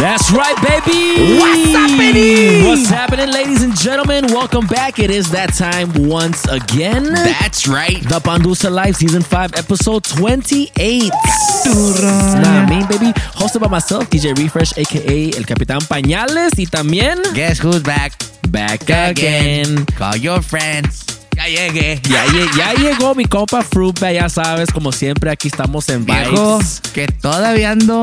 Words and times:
That's 0.00 0.30
right, 0.32 0.56
baby. 0.62 1.36
What's 1.38 1.72
happening? 1.72 2.64
What's 2.66 2.88
happening, 2.88 3.30
ladies 3.32 3.62
and 3.62 3.76
gentlemen? 3.76 4.28
Welcome 4.28 4.66
back. 4.66 4.98
It 4.98 5.10
is 5.10 5.30
that 5.32 5.52
time 5.52 5.92
once 6.08 6.46
again. 6.48 7.04
That's 7.12 7.68
right. 7.68 8.00
the 8.08 8.18
Pandusa 8.18 8.70
Live 8.72 8.96
Season 8.96 9.20
5, 9.20 9.56
Episode 9.56 10.04
28. 10.04 11.12
Nah, 11.12 12.66
me, 12.66 12.80
baby. 12.88 13.12
Hosted 13.36 13.60
by 13.60 13.68
myself, 13.68 14.08
DJ 14.08 14.34
Refresh, 14.38 14.72
aka 14.78 15.32
El 15.36 15.44
Capitán 15.44 15.80
Pañales. 15.80 16.56
Y 16.56 16.64
también, 16.64 17.22
Guess 17.34 17.58
who's 17.58 17.82
back? 17.82 18.14
back 18.50 18.80
again. 18.88 19.84
Call 19.84 20.16
your 20.16 20.40
friends. 20.40 21.19
Ya 21.40 21.48
llegué. 21.48 22.00
Ya, 22.08 22.24
ya 22.56 22.74
llegó 22.74 23.14
mi 23.14 23.24
compa 23.24 23.62
Fruitba, 23.62 24.12
ya 24.12 24.28
sabes, 24.28 24.70
como 24.70 24.92
siempre, 24.92 25.30
aquí 25.30 25.48
estamos 25.48 25.88
en 25.88 26.04
Viejo, 26.04 26.58
Vibes. 26.58 26.80
que 26.92 27.06
todavía 27.08 27.70
ando 27.70 28.02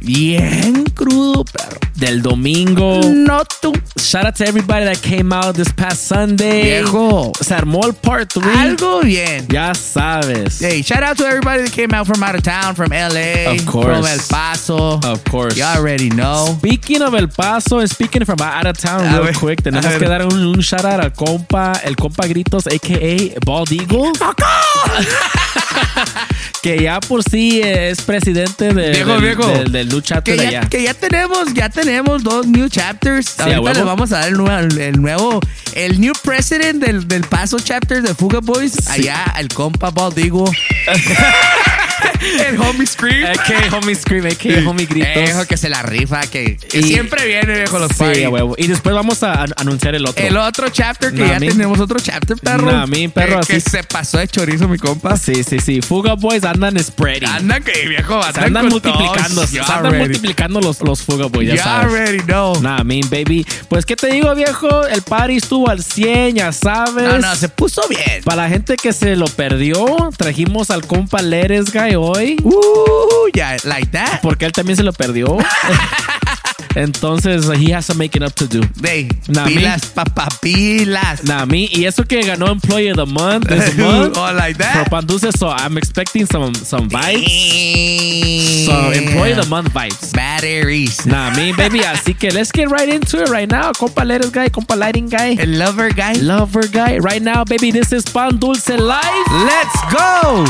bien 0.00 0.84
crudo, 0.94 1.44
pero 1.52 1.76
Del 1.94 2.22
domingo. 2.22 3.00
no 3.02 3.42
tú. 3.60 3.72
Shout 3.96 4.24
out 4.26 4.34
to 4.36 4.44
everybody 4.44 4.84
that 4.84 4.98
came 5.02 5.32
out 5.34 5.56
this 5.56 5.72
past 5.72 6.06
Sunday. 6.06 6.62
Viejo. 6.62 7.32
Se 7.40 7.52
armó 7.54 7.84
el 7.84 7.94
part 7.94 8.30
3. 8.32 8.46
Algo 8.56 9.00
bien. 9.02 9.46
Ya 9.48 9.74
sabes. 9.74 10.60
Hey, 10.60 10.82
shout 10.84 11.02
out 11.02 11.16
to 11.16 11.26
everybody 11.26 11.62
that 11.64 11.72
came 11.72 11.92
out 11.92 12.06
from 12.06 12.22
out 12.22 12.36
of 12.36 12.42
town, 12.44 12.76
from 12.76 12.90
LA, 12.92 13.50
Of 13.50 13.66
course. 13.66 13.86
from 13.86 14.06
El 14.06 14.20
Paso. 14.30 15.00
Of 15.02 15.24
course. 15.28 15.56
You 15.56 15.64
already 15.64 16.08
know. 16.10 16.54
Speaking 16.58 17.02
of 17.02 17.14
El 17.14 17.26
Paso, 17.28 17.80
and 17.80 17.90
speaking 17.90 18.24
from 18.24 18.40
out 18.40 18.66
of 18.66 18.78
town 18.78 19.00
A 19.04 19.14
real 19.14 19.24
ver, 19.24 19.34
quick, 19.34 19.62
tenemos 19.62 19.84
que 19.98 20.06
dar 20.08 20.22
un, 20.24 20.38
un 20.46 20.60
shout 20.60 20.84
out 20.84 21.00
al 21.00 21.12
compa, 21.12 21.72
el 21.82 21.96
compa 21.96 22.28
Gritos, 22.28 22.67
a.k.a. 22.72 23.38
Bald 23.40 23.72
Eagle. 23.72 24.12
que 26.62 26.82
ya 26.82 27.00
por 27.00 27.22
sí 27.22 27.60
es 27.62 28.00
presidente 28.02 28.72
de, 28.74 28.90
Viejo, 28.90 29.12
del, 29.14 29.20
viejo. 29.22 29.46
del, 29.48 29.72
del 29.72 29.88
New 29.88 30.00
Chapter 30.00 30.36
Que 30.36 30.42
ya, 30.42 30.48
allá. 30.48 30.68
que 30.68 30.82
ya 30.82 30.94
tenemos, 30.94 31.52
ya 31.54 31.68
tenemos 31.68 32.22
dos 32.22 32.46
new 32.46 32.68
chapters. 32.68 33.38
a 33.40 33.44
Ahorita 33.44 33.74
les 33.74 33.84
vamos 33.84 34.12
a 34.12 34.18
dar 34.18 34.28
el 34.28 34.34
nuevo, 34.34 34.56
el 34.80 35.00
nuevo, 35.00 35.40
el 35.74 36.00
new 36.00 36.12
president 36.22 36.82
del, 36.82 37.06
del 37.08 37.22
Paso 37.24 37.58
chapter 37.62 38.02
de 38.02 38.14
Fuga 38.14 38.40
Boys. 38.40 38.88
Allá, 38.88 39.24
el 39.38 39.48
compa 39.48 39.90
Bald 39.90 40.18
Eagle. 40.18 40.50
el 42.48 42.60
homie 42.60 42.86
Scream. 42.86 43.26
A.k.a. 43.26 43.76
Homie 43.76 43.94
Scream, 43.94 44.26
a.k.a. 44.26 44.68
Homie 44.68 44.86
Gritos. 44.86 45.14
Viejo, 45.14 45.44
que 45.46 45.56
se 45.56 45.68
la 45.68 45.82
rifa, 45.82 46.20
que, 46.22 46.56
que 46.56 46.78
Y- 46.78 46.82
siempre 46.84 47.26
viene, 47.26 47.54
viejo, 47.58 47.78
los 47.78 47.90
Sí, 47.92 47.98
party. 47.98 48.24
a 48.24 48.30
huevo. 48.30 48.54
Y 48.56 48.66
después 48.66 48.94
vamos 48.94 49.22
a, 49.22 49.42
a 49.42 49.46
anunciar 49.56 49.94
el 49.94 50.06
otro. 50.06 50.24
El 50.24 50.36
otro 50.36 50.68
chapter, 50.70 51.12
que 51.12 51.20
Nah, 51.22 51.38
ya 51.38 51.38
tenemos 51.38 51.78
otro 51.80 51.98
chapter, 52.00 52.36
perro. 52.38 52.70
Nah, 52.70 52.86
mi 52.86 53.08
perro, 53.08 53.40
Que 53.40 53.56
así- 53.56 53.70
se 53.70 53.82
pasó 53.84 54.18
de 54.18 54.28
chorizo, 54.28 54.68
mi 54.68 54.78
compa. 54.78 55.16
Sí, 55.16 55.42
sí, 55.44 55.57
sí. 55.60 55.80
Fuga 55.82 56.14
Boys 56.14 56.44
andan 56.44 56.78
spreading. 56.82 57.28
Anda 57.28 57.60
que, 57.60 57.88
viejo, 57.88 58.22
andan, 58.22 58.44
andan 58.44 58.68
multiplicando. 58.68 59.42
andan 59.68 59.98
multiplicando 59.98 60.60
los, 60.60 60.80
los 60.80 61.02
Fuga 61.02 61.26
Boys, 61.26 61.48
ya 61.48 61.54
You 61.54 61.62
sabes. 61.62 61.92
already 61.92 62.18
know. 62.24 62.60
Nah, 62.60 62.82
mean, 62.84 63.08
baby. 63.10 63.46
Pues, 63.68 63.84
¿qué 63.86 63.96
te 63.96 64.08
digo, 64.08 64.34
viejo? 64.34 64.86
El 64.86 65.02
party 65.02 65.36
estuvo 65.36 65.68
al 65.68 65.82
100, 65.82 66.36
ya 66.36 66.52
sabes. 66.52 67.04
No, 67.04 67.18
no, 67.18 67.36
se 67.36 67.48
puso 67.48 67.82
bien. 67.88 68.22
Para 68.24 68.42
la 68.42 68.48
gente 68.48 68.76
que 68.76 68.92
se 68.92 69.16
lo 69.16 69.26
perdió, 69.26 69.84
trajimos 70.16 70.70
al 70.70 70.86
compa 70.86 71.22
Leres 71.22 71.72
Guy 71.72 71.94
hoy. 71.96 72.36
Uh, 72.42 73.28
yeah, 73.34 73.56
like 73.64 73.88
that. 73.88 74.20
Porque 74.22 74.44
él 74.44 74.52
también 74.52 74.76
se 74.76 74.82
lo 74.82 74.92
perdió. 74.92 75.36
Entonces, 76.74 77.48
he 77.56 77.70
has 77.72 77.86
some 77.86 77.98
making 77.98 78.22
up 78.22 78.34
to 78.34 78.46
do. 78.46 78.60
Dey, 78.80 79.08
Nah, 79.28 79.46
pilas, 79.46 79.86
papá, 79.94 80.28
pilas. 80.40 81.24
Nah, 81.24 81.44
me. 81.46 81.68
Y 81.72 81.84
eso 81.84 82.04
que 82.04 82.20
ganó 82.22 82.48
Employee 82.48 82.88
of 82.88 82.96
the 82.96 83.06
Month 83.06 83.48
this 83.48 83.76
month. 83.78 84.16
oh, 84.16 84.32
like 84.34 84.56
that. 84.58 84.84
For 84.84 84.90
that. 84.90 84.90
Panduce, 84.90 85.30
so 85.38 85.48
I'm 85.48 85.76
expecting 85.78 86.26
some, 86.26 86.54
some 86.54 86.88
vibes. 86.88 88.66
So, 88.66 88.90
Employee 88.92 89.32
of 89.32 89.44
the 89.44 89.46
Month 89.50 89.72
vibes. 89.72 90.12
Batteries. 90.14 91.06
Nah, 91.06 91.34
me, 91.34 91.52
baby. 91.52 91.78
Así 91.88 92.14
que 92.18 92.30
let's 92.32 92.52
get 92.52 92.70
right 92.70 92.88
into 92.88 93.22
it 93.22 93.28
right 93.28 93.48
now. 93.50 93.72
Compa 93.72 94.04
Leres 94.06 94.30
Guy, 94.30 94.48
compa 94.48 94.76
Lighting 94.78 95.08
Guy. 95.08 95.36
El 95.38 95.58
lover 95.58 95.90
guy. 95.90 96.12
Lover 96.14 96.66
Guy. 96.68 96.98
Right 96.98 97.22
now, 97.22 97.44
baby, 97.44 97.70
this 97.70 97.92
is 97.92 98.04
Pan 98.04 98.38
Dulce 98.38 98.68
Live. 98.68 99.26
Let's 99.44 99.94
go. 99.94 100.44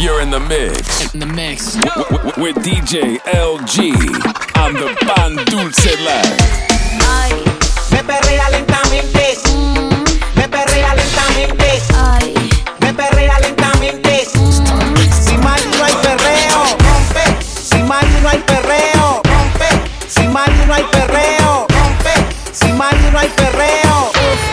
You're 0.00 0.20
in 0.20 0.30
the 0.30 0.40
mix 0.40 1.12
In 1.14 1.20
the 1.20 1.26
mix. 1.26 1.76
with 2.38 2.56
DJ 2.64 3.18
LG 3.18 3.92
on 4.56 4.72
the 4.74 4.94
Pan 5.04 5.34
Dulce 5.46 5.92
Live. 6.06 6.38
Ay, 7.18 7.32
Me 7.90 8.02
perrea 8.04 8.48
lentamente. 8.50 9.36
Me 10.36 10.46
perrea 10.48 10.94
lentamente. 10.94 11.82
ay, 11.96 12.34
Me 12.80 12.92
perrea 12.94 13.38
lentamente. 13.40 14.26
Sin 15.10 15.40
mal 15.42 15.60
no 15.76 15.84
hay 15.84 15.94
perreo. 16.06 16.60
Rompe. 16.86 17.24
Sin 17.42 17.86
mal 17.88 18.06
no 18.22 18.28
hay 18.28 18.38
perreo. 18.46 19.22
Rompe. 19.24 19.68
Sin 20.08 20.32
mal 20.32 20.52
no 20.66 20.74
hay 20.74 20.84
perreo. 20.92 21.66
Rompe. 21.68 22.14
Sin 22.52 22.76
mal 22.78 22.96
no 23.12 23.18
hay 23.18 23.28
perreo. 23.30 24.10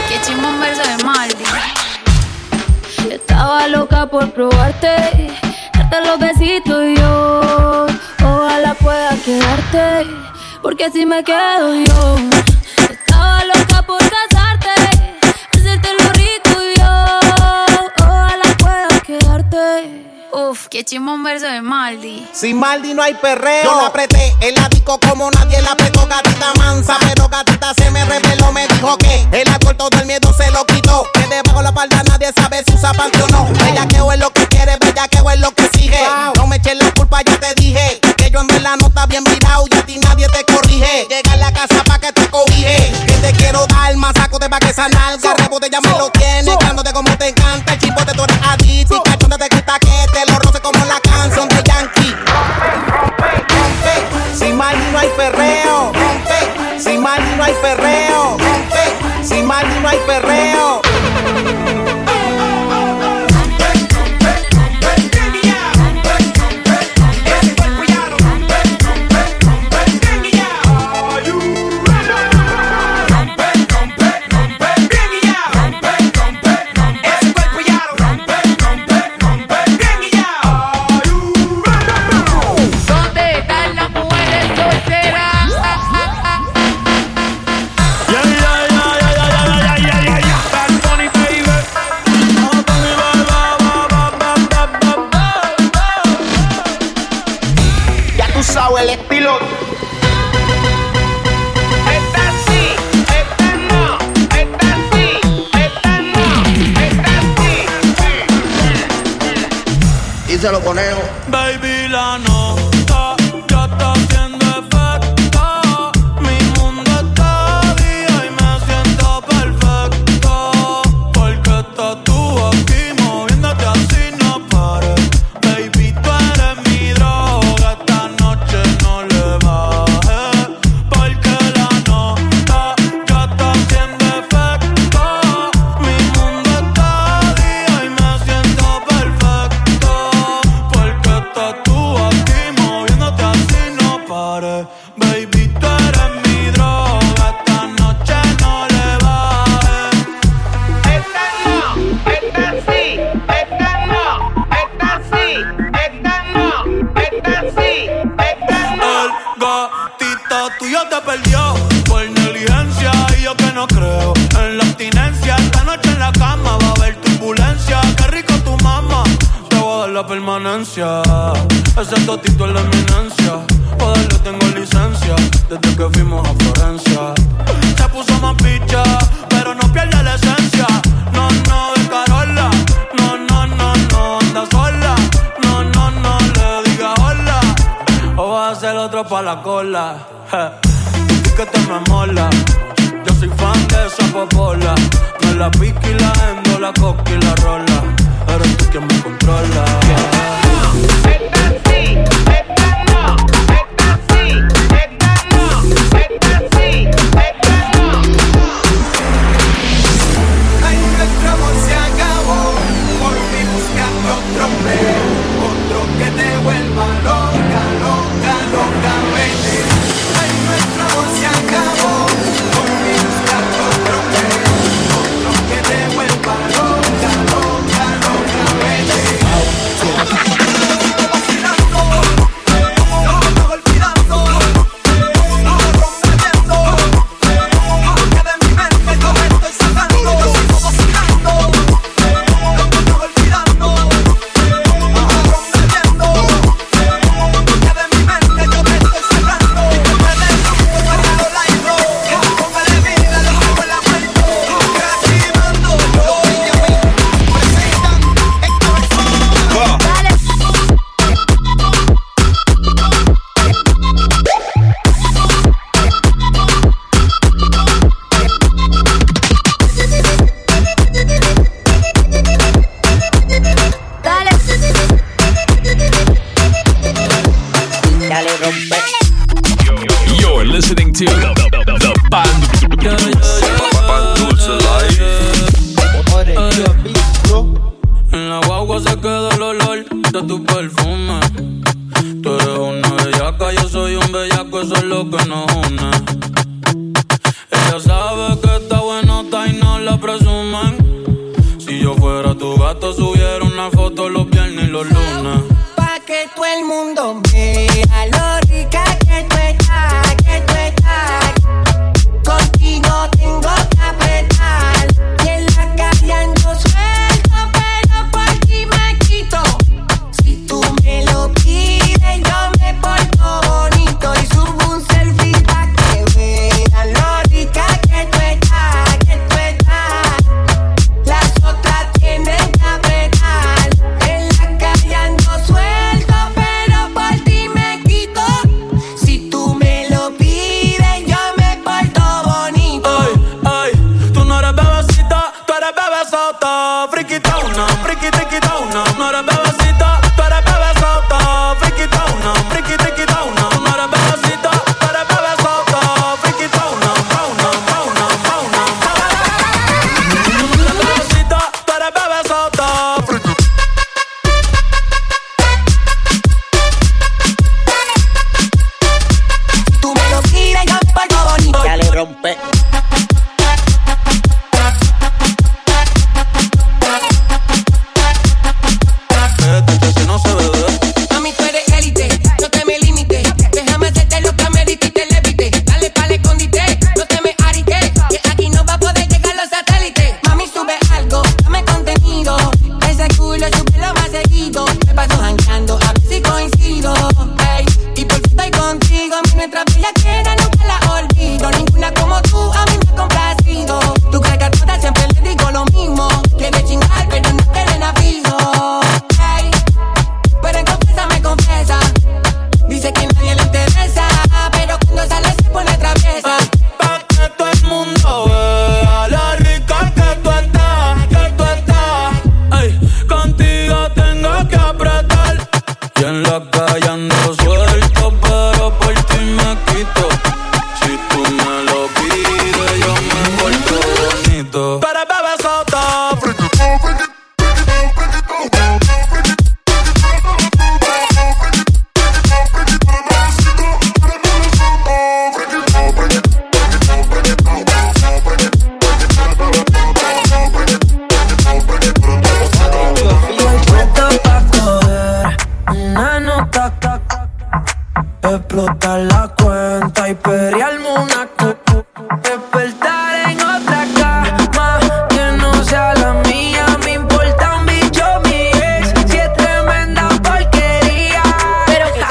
qué 0.09 0.19
chimbo 0.25 0.47
un 0.47 0.59
verso 0.59 0.81
de 0.83 1.03
Maldi. 1.03 1.43
Estaba 3.11 3.67
loca 3.67 4.07
por 4.07 4.31
probarte, 4.31 4.95
los 6.15 6.19
besitos 6.19 6.83
y 6.85 6.95
yo. 6.95 7.87
Ojalá 8.23 8.73
pueda 8.75 9.15
quedarte, 9.23 10.07
porque 10.61 10.85
así 10.85 11.05
me 11.05 11.23
quedo 11.23 11.75
yo. 11.75 12.15
Estaba 12.89 13.43
loca 13.45 13.81
por 13.85 13.97
casarte, 13.99 14.44
qué 20.75 20.83
chimbo 20.83 21.13
un 21.13 21.23
verso 21.23 21.45
de 21.45 21.61
Maldi. 21.61 22.27
Sin 22.33 22.59
Maldi 22.59 22.93
no 22.93 23.01
hay 23.01 23.13
perreo. 23.13 23.63
Yo 23.63 23.77
la 23.79 23.87
apreté 23.87 24.35
el 24.41 24.57
ático 24.57 24.99
como 24.99 25.31
nadie 25.31 25.61
la 25.61 25.71
apretó, 25.71 26.05
gatita 26.05 26.53
mansa. 26.57 26.97
Pero 26.99 27.29
gatita 27.29 27.73
se 27.75 27.89
me 27.91 28.03
reveló, 28.03 28.51
me 28.51 28.67
dijo 28.67 28.97
que 28.97 29.25
el 29.31 29.47
alcohol 29.47 29.77
todo 29.77 29.97
el 30.01 30.05
miedo 30.05 30.33
se 30.33 30.51
lo 30.51 30.65
quitó. 30.65 31.07
Que 31.13 31.21
debajo 31.27 31.61
la 31.61 31.71
palda 31.71 32.03
nadie 32.03 32.29
sabe 32.35 32.61
si 32.67 32.73
usa 32.73 32.91
panty 32.91 33.21
o 33.21 33.27
no. 33.29 33.47
Bellaqueo 33.53 34.11
es 34.11 34.19
lo 34.19 34.29
que 34.31 34.45
quiere, 34.47 34.75
bellaqueo 34.77 35.29
es 35.31 35.39
lo 35.39 35.51
que 35.51 35.69
sigue. 35.77 36.01
No 36.35 36.45
me 36.45 36.57
eches 36.57 36.75
la 36.75 36.91
culpa, 36.91 37.21
ya 37.25 37.39
te 37.39 37.53
dije. 37.55 38.01
Que 38.17 38.29
yo 38.29 38.41
en 38.41 38.47
verdad 38.47 38.75
no 38.81 38.87
está 38.87 39.05
bien 39.05 39.23
mirado 39.23 39.63
y 39.71 39.77
a 39.77 39.85
ti 39.85 39.97
nadie 39.99 40.27
te 40.27 40.43
corrige. 40.43 41.07
Llega 41.07 41.31
a 41.31 41.37
la 41.37 41.53
casa 41.53 41.85
pa' 41.85 41.99
que 41.99 42.11
te 42.11 42.27
cobije. 42.29 42.91
Que 43.07 43.13
te 43.13 43.31
quiero 43.37 43.65
dar 43.67 43.95
más 43.95 44.11
saco 44.17 44.39
de 44.39 44.49
pa' 44.49 44.59
que 44.59 44.71
esa 44.71 44.89
nalga. 44.89 45.35
Rebote 45.35 45.69
ya 45.69 45.79
me 45.79 45.91
lo 45.91 46.09
tienes, 46.09 46.53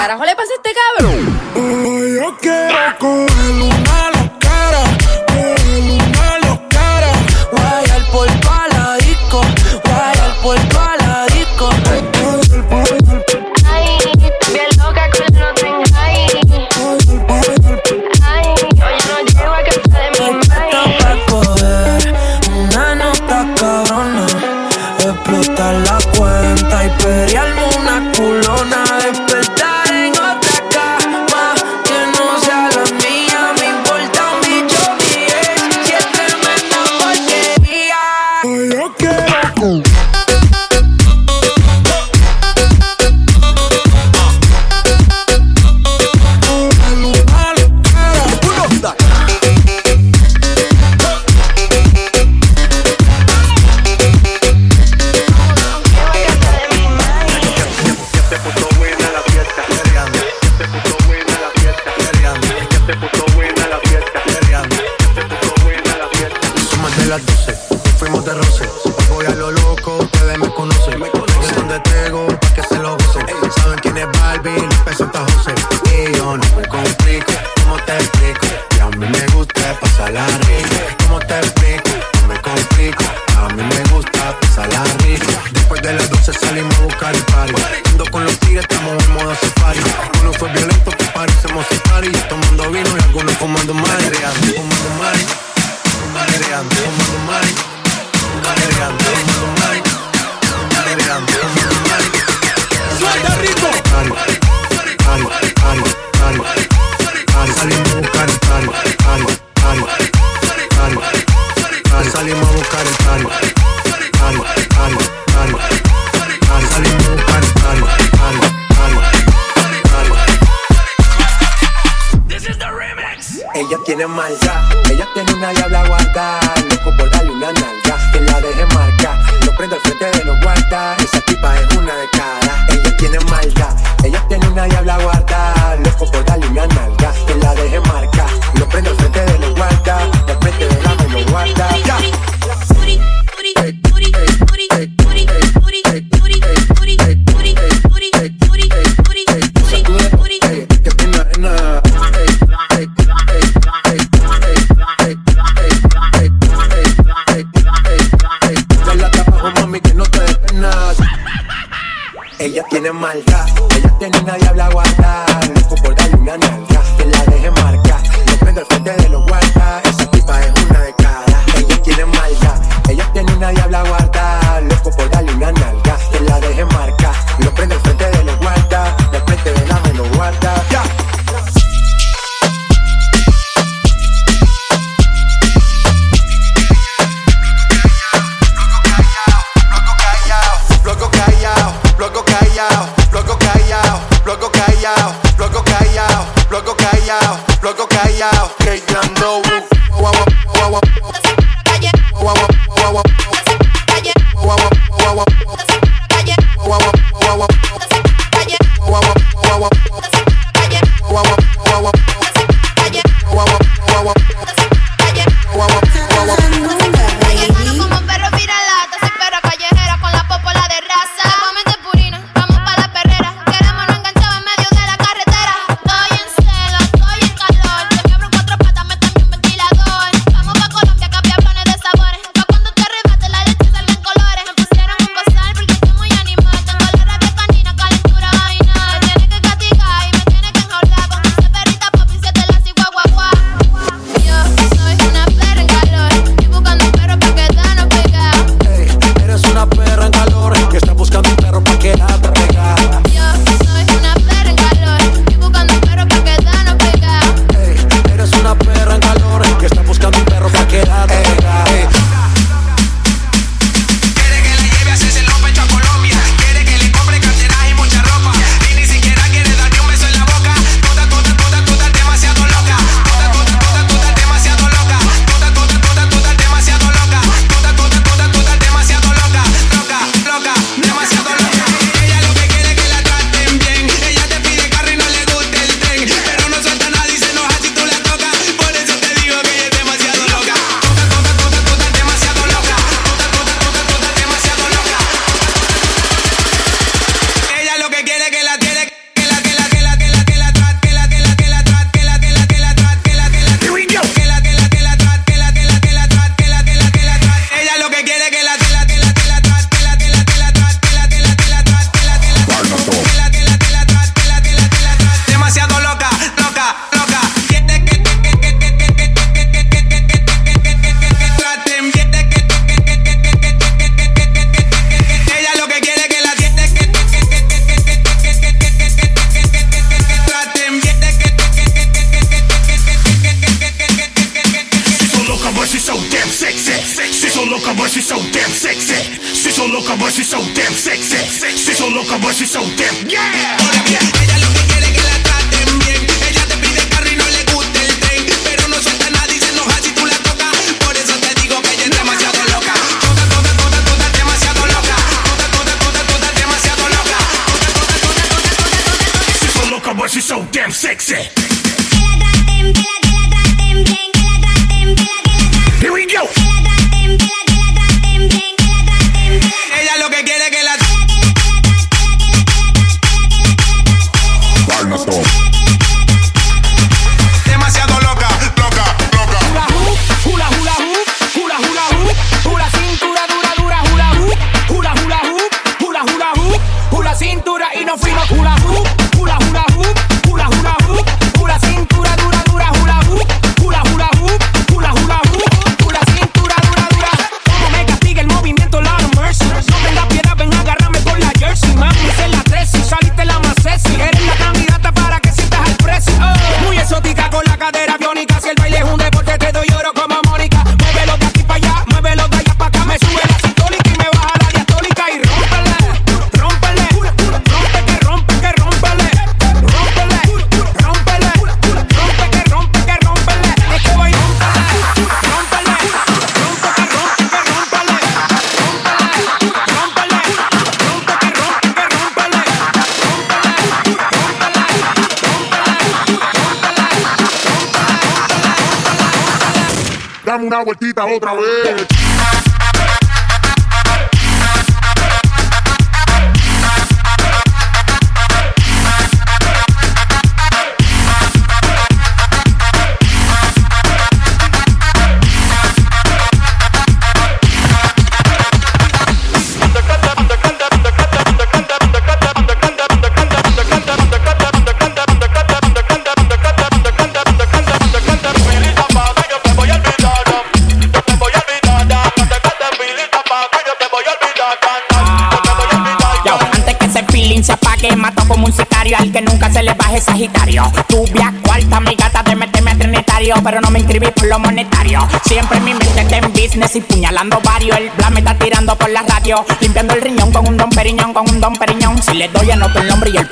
carajo 0.05 0.25
le 0.27 0.37
pasa 0.37 0.53
a 0.53 0.57
este 0.57 0.71
cabrón? 0.75 1.41
Ay, 1.57 2.17
ok. 2.19 2.64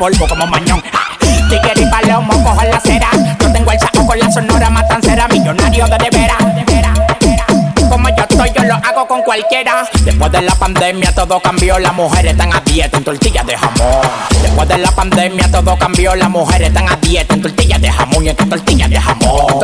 polvo 0.02 0.26
como 0.26 0.48
mañón. 0.48 0.82
Ah, 0.92 1.16
tigre 1.48 1.74
y 1.76 1.86
palomo, 1.86 2.32
cojo 2.42 2.64
la 2.64 2.80
cera. 2.80 3.08
Yo 3.38 3.52
tengo 3.52 3.70
el 3.70 3.78
saco 3.78 4.04
con 4.04 4.18
la 4.18 4.28
sonora 4.32 4.68
matancera, 4.68 5.28
millonario 5.28 5.86
de 5.86 5.96
de 5.96 6.10
vera. 6.10 6.36
Como 7.88 8.08
yo 8.08 8.24
estoy, 8.28 8.50
yo 8.56 8.64
lo 8.64 8.74
hago 8.74 9.06
con 9.06 9.22
cualquiera. 9.22 9.88
Después 10.04 10.32
de 10.32 10.42
la 10.42 10.56
pandemia 10.56 11.14
todo 11.14 11.40
cambió, 11.40 11.78
las 11.78 11.94
mujeres 11.94 12.32
están 12.32 12.52
a 12.52 12.60
dieta 12.62 12.98
en 12.98 13.04
tortillas 13.04 13.46
de 13.46 13.56
jamón. 13.56 14.00
Después 14.42 14.68
de 14.68 14.78
la 14.78 14.90
pandemia 14.90 15.48
todo 15.52 15.78
cambió, 15.78 16.16
las 16.16 16.30
mujeres 16.30 16.66
están 16.70 16.88
a 16.88 16.96
dieta 16.96 17.34
en 17.34 17.42
tortillas 17.42 17.80
de 17.80 17.92
jamón 17.92 18.26
y 18.26 18.30
en 18.30 18.36
tortillas 18.36 18.90
de 18.90 19.00
jamón. 19.00 19.60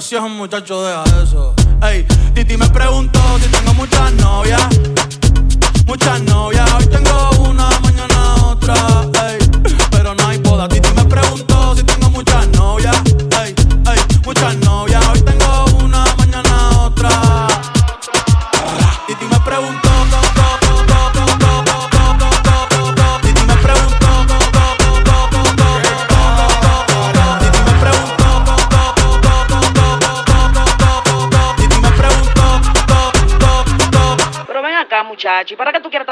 gracioso, 0.00 0.30
muchacho, 0.30 0.82
deja. 0.82 1.09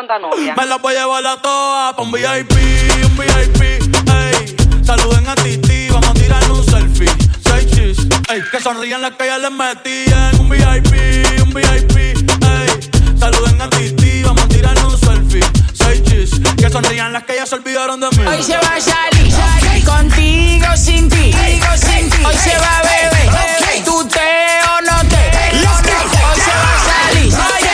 Tanta 0.08 0.18
novia? 0.18 0.54
Me 0.56 0.66
la 0.66 0.76
voy 0.76 0.94
a 0.94 1.00
llevar 1.00 1.26
a 1.26 1.36
todas 1.36 1.94
pa' 1.94 2.02
un 2.02 2.10
VIP, 2.10 2.52
un 3.04 3.16
VIP, 3.18 3.62
ey. 3.62 4.56
Saluden 4.82 5.28
a 5.28 5.34
Titi, 5.34 5.88
vamos 5.90 6.08
a 6.08 6.14
tirar 6.14 6.50
un 6.50 6.64
selfie. 6.64 7.10
Seis 7.44 7.70
chis, 7.70 7.98
ey. 8.30 8.42
Que 8.50 8.60
sonrían 8.60 9.02
las 9.02 9.12
que 9.12 9.26
ya 9.26 9.38
les 9.38 9.50
metían. 9.50 10.40
Un 10.40 10.48
VIP, 10.48 11.42
un 11.42 11.52
VIP, 11.52 11.96
ey. 11.96 12.90
Saluden 13.18 13.60
a 13.60 13.68
Titi, 13.70 14.22
vamos 14.22 14.42
a 14.42 14.48
tirar 14.48 14.76
un 14.84 14.98
selfie. 14.98 15.44
Seis 15.74 16.02
chis, 16.04 16.30
que 16.56 16.70
sonrían 16.70 17.12
las 17.12 17.24
que 17.24 17.36
ya 17.36 17.46
se 17.46 17.56
olvidaron 17.56 18.00
de 18.00 18.08
mí. 18.10 18.26
Hoy 18.26 18.42
se 18.42 18.56
va 18.56 18.76
a 18.76 18.80
salir 18.80 19.84
contigo 19.84 20.76
sin 20.76 21.08
ti. 21.08 21.34
Hoy 22.24 22.36
se 22.36 22.58
va 22.58 22.78
a 22.78 22.82
beber. 22.82 23.84
Tú 23.84 24.08
te 24.08 24.60
o 24.72 24.80
no 24.80 25.08
te. 25.08 25.16
Hoy 25.58 26.40
se 26.40 26.50
va 26.50 26.72
a 26.72 27.50
salir 27.52 27.67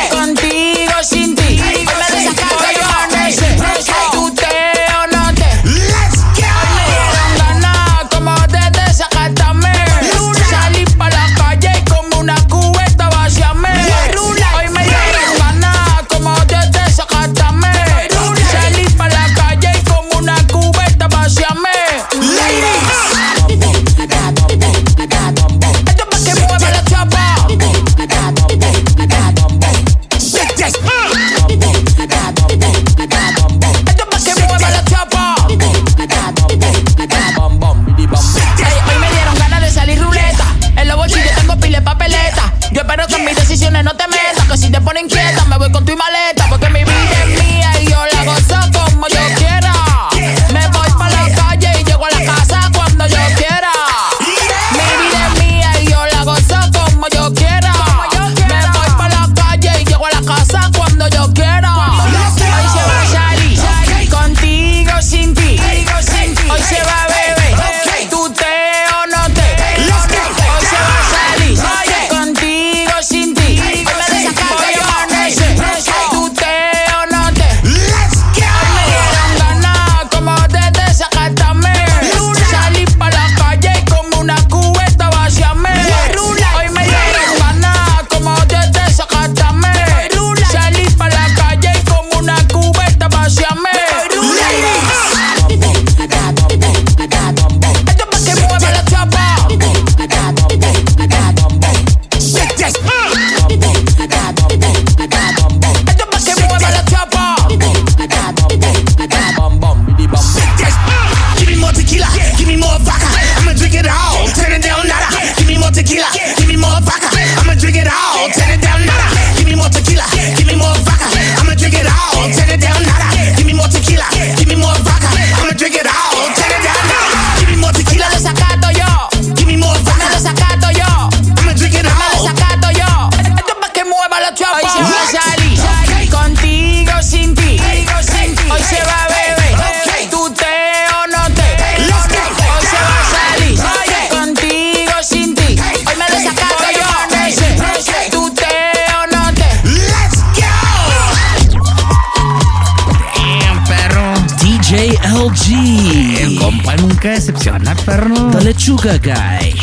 compa 157.25 157.45
nunca 157.45 157.55
decepciona, 157.55 157.75
perro. 157.85 158.31
The 158.31 158.41
Lechuga 158.41 158.99
Guy. 158.99 159.55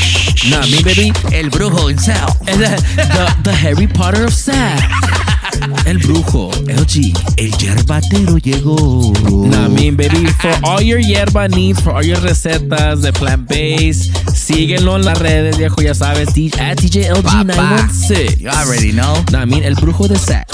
Nah, 0.49 0.65
me 0.67 0.81
baby. 0.83 1.11
El 1.31 1.49
brujo 1.49 1.89
himself. 1.89 2.39
The, 2.45 2.75
the, 2.95 3.43
the 3.43 3.53
Harry 3.53 3.87
Potter 3.87 4.25
of 4.25 4.33
Sad. 4.33 4.79
El 5.85 5.97
brujo, 5.97 6.49
LG. 6.65 7.13
El 7.37 7.51
yerbatero 7.57 8.37
llegó. 8.37 9.11
Nah, 9.47 9.67
me 9.67 9.91
baby. 9.91 10.25
For 10.39 10.53
all 10.63 10.81
your 10.81 10.99
yerba 10.99 11.47
needs, 11.47 11.81
for 11.81 11.93
all 11.93 12.03
your 12.03 12.17
recetas 12.17 13.01
de 13.01 13.11
plant 13.11 13.47
based, 13.47 14.11
síguenlo 14.33 14.95
en 14.95 15.05
las 15.05 15.19
redes, 15.19 15.57
viejo, 15.57 15.81
ya 15.81 15.93
sabes. 15.93 16.29
At 16.59 16.79
DJ 16.79 17.09
Papá. 17.21 17.87
LG916. 17.89 18.39
You 18.39 18.49
already 18.49 18.91
know. 18.91 19.23
Nah, 19.31 19.45
mean, 19.45 19.63
el 19.63 19.75
brujo 19.75 20.07
de 20.07 20.17
Sad. 20.17 20.45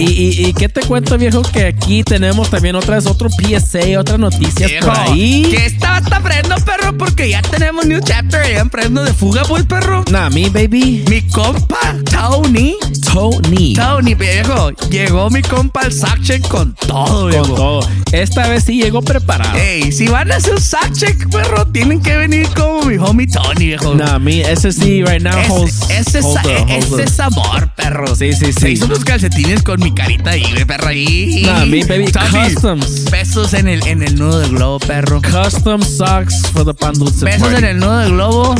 Y, 0.00 0.04
y, 0.04 0.46
y 0.46 0.52
qué 0.54 0.68
te 0.68 0.80
cuento, 0.80 1.18
viejo, 1.18 1.42
que 1.42 1.66
aquí 1.66 2.02
tenemos 2.02 2.48
también 2.48 2.74
otra 2.74 2.96
vez 2.96 3.06
otro 3.06 3.28
PSA, 3.28 4.00
otras 4.00 4.18
noticias 4.18 4.70
Viejo, 4.70 4.86
por 4.86 4.98
ahí. 4.98 5.42
Que 5.42 5.66
está 5.66 5.96
hasta 5.96 6.20
Fresno, 6.20 6.56
perro, 6.64 6.96
porque 6.96 7.28
ya 7.28 7.42
tenemos 7.42 7.84
new 7.84 8.00
chapter 8.00 8.40
allá 8.40 8.60
en 8.60 8.70
Fresno 8.70 9.02
de 9.04 9.12
Fuga 9.12 9.42
Boys, 9.44 9.66
perro. 9.66 10.04
Nah, 10.10 10.30
me 10.30 10.48
baby. 10.48 11.04
Mi 11.08 11.20
compa, 11.22 11.96
Tony. 12.10 12.76
Tony. 13.12 13.74
Tony, 13.74 14.14
viejo. 14.14 14.70
Llegó 14.90 15.30
mi 15.30 15.42
compa 15.42 15.82
el 15.82 15.92
Sackcheck 15.92 16.46
con 16.48 16.74
todo, 16.74 17.26
viejo. 17.26 17.44
Con 17.46 17.56
todo. 17.56 17.88
Esta 18.12 18.48
vez 18.48 18.64
sí 18.64 18.80
llegó 18.82 19.02
preparado. 19.02 19.56
Ey, 19.56 19.92
si 19.92 20.06
van 20.08 20.30
a 20.32 20.36
hacer 20.36 20.54
un 20.54 20.60
Sackcheck, 20.60 21.28
perro, 21.30 21.66
tienen 21.66 22.00
que 22.00 22.16
venir 22.16 22.48
como 22.56 22.82
mi 22.84 22.96
homie 22.98 23.26
Tony, 23.26 23.66
viejo. 23.66 23.94
Nah, 23.94 24.18
me, 24.18 24.40
ese 24.42 24.72
sí, 24.72 25.02
right 25.04 25.22
now 25.22 25.38
holds. 25.48 25.82
Ese, 25.90 26.00
ese, 26.00 26.18
es, 26.18 26.24
holds 26.24 26.70
ese 26.70 26.96
the- 26.96 27.02
es 27.04 27.20
amor, 27.20 27.70
perro. 27.76 28.14
Sí, 28.14 28.32
sí, 28.32 28.52
Se 28.52 28.60
sí. 28.60 28.68
hizo 28.72 28.86
unos 28.86 29.04
calcetines 29.04 29.62
con 29.62 29.80
mi 29.80 29.92
carita 29.94 30.30
ahí, 30.30 30.44
perro, 30.66 30.88
ahí. 30.88 31.42
Nah, 31.44 31.64
me, 31.66 31.84
baby, 31.84 32.06
customs. 32.12 33.04
Besos 33.10 33.54
en 33.54 33.68
el, 33.68 33.84
en 33.86 34.02
el 34.02 34.16
nudo 34.16 34.40
del 34.40 34.50
globo, 34.50 34.78
perro. 34.80 35.20
Custom 35.22 35.82
socks 35.82 36.48
for 36.52 36.64
the 36.64 36.74
pan 36.74 36.94
dulce 36.94 37.24
Besos 37.24 37.42
party. 37.48 37.58
en 37.58 37.64
el 37.64 37.78
nudo 37.78 37.98
del 37.98 38.12
globo, 38.12 38.54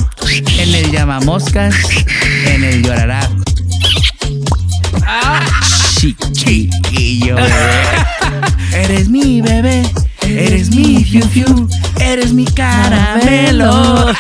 en 0.59 0.75
el 0.75 0.91
llamamoscas, 0.93 1.75
en 2.47 2.65
el 2.65 2.83
llorará. 2.83 3.29
Chiquillo, 6.33 7.37
bebé. 7.37 8.07
Eres 8.73 9.09
mi 9.09 9.43
bebé, 9.43 9.83
eres 10.23 10.71
mi 10.71 11.05
fiu 11.05 11.27
fiu, 11.29 11.69
eres 12.01 12.33
mi 12.33 12.45
caramelo. 12.45 14.15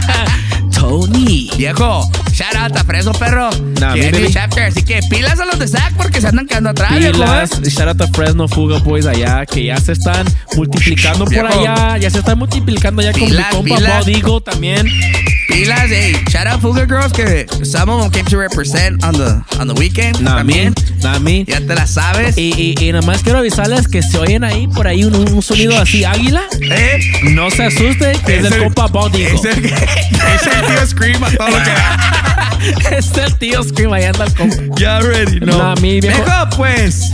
Tony. 0.74 1.50
Viejo, 1.56 2.10
shout 2.40 2.56
out 2.56 2.76
a 2.76 2.84
Freso, 2.84 3.12
perro. 3.12 3.50
Nah, 3.80 3.94
mi 3.94 4.00
baby. 4.10 4.28
chapter, 4.32 4.64
así 4.64 4.82
que 4.82 5.00
pilas 5.10 5.38
a 5.40 5.44
los 5.44 5.58
de 5.58 5.68
Zack 5.68 5.94
porque 5.96 6.20
se 6.20 6.28
andan 6.28 6.46
quedando 6.46 6.70
atrás. 6.70 6.92
Pilas, 6.92 7.52
¿eh? 7.52 7.70
shout 7.70 7.88
out 7.88 7.98
to 7.98 8.08
Fresno 8.14 8.48
Fuga 8.48 8.78
Boys 8.78 9.06
allá, 9.06 9.44
que 9.46 9.64
ya 9.64 9.76
se 9.76 9.92
están 9.92 10.26
multiplicando 10.56 11.24
por 11.26 11.46
allá, 11.46 11.98
ya 11.98 12.10
se 12.10 12.18
están 12.20 12.38
multiplicando 12.38 13.02
allá 13.02 13.12
Pilas, 13.12 13.54
con 13.54 13.64
mi 13.64 13.70
compa 13.72 14.10
Eagle 14.10 14.40
también. 14.42 14.86
Pilas, 15.48 15.90
hey, 15.90 16.16
shout 16.30 16.46
out 16.46 16.60
Fuga 16.60 16.86
Girls 16.86 17.12
que 17.12 17.46
some 17.64 17.90
of 17.92 18.00
them 18.02 18.10
came 18.10 18.24
to 18.24 18.38
represent 18.38 19.02
on 19.04 19.12
the, 19.12 19.42
on 19.60 19.66
the 19.68 19.74
weekend. 19.74 20.20
Nah, 20.20 20.36
también. 20.36 20.74
me. 21.22 21.44
Ya 21.44 21.60
te 21.60 21.74
la 21.74 21.86
sabes. 21.86 22.38
Y, 22.38 22.54
y, 22.56 22.74
y 22.88 22.92
nada 22.92 23.04
más 23.06 23.22
quiero 23.22 23.40
avisarles 23.40 23.88
que 23.88 24.00
se 24.02 24.16
oyen 24.18 24.44
ahí 24.44 24.66
por 24.68 24.86
ahí 24.86 25.04
un, 25.04 25.14
un 25.14 25.42
sonido 25.42 25.76
así 25.78 26.04
águila. 26.04 26.42
¿Eh? 26.60 27.00
No 27.24 27.50
se 27.50 27.64
asuste, 27.64 28.12
que 28.24 28.36
es, 28.38 28.44
Es 28.44 28.52
el 28.52 28.62
el- 28.62 28.72
compa. 28.74 28.86
Es 29.14 29.44
el, 29.44 29.64
es 29.64 29.74
el 30.46 30.66
tío 30.66 30.86
Scream 30.86 31.22
a 31.24 31.30
todo 31.30 31.48
lo 31.48 31.62
que 31.62 31.70
da. 31.70 32.29
es 32.90 33.16
el 33.16 33.36
tío 33.38 33.62
Scream, 33.62 33.92
ahí 33.92 34.04
anda 34.04 34.24
el 34.24 34.34
compa. 34.34 34.56
Ya 34.76 35.00
know. 35.40 35.58
No, 35.58 35.74
viejo. 36.00 36.22
Viejo, 36.22 36.56
pues. 36.56 37.10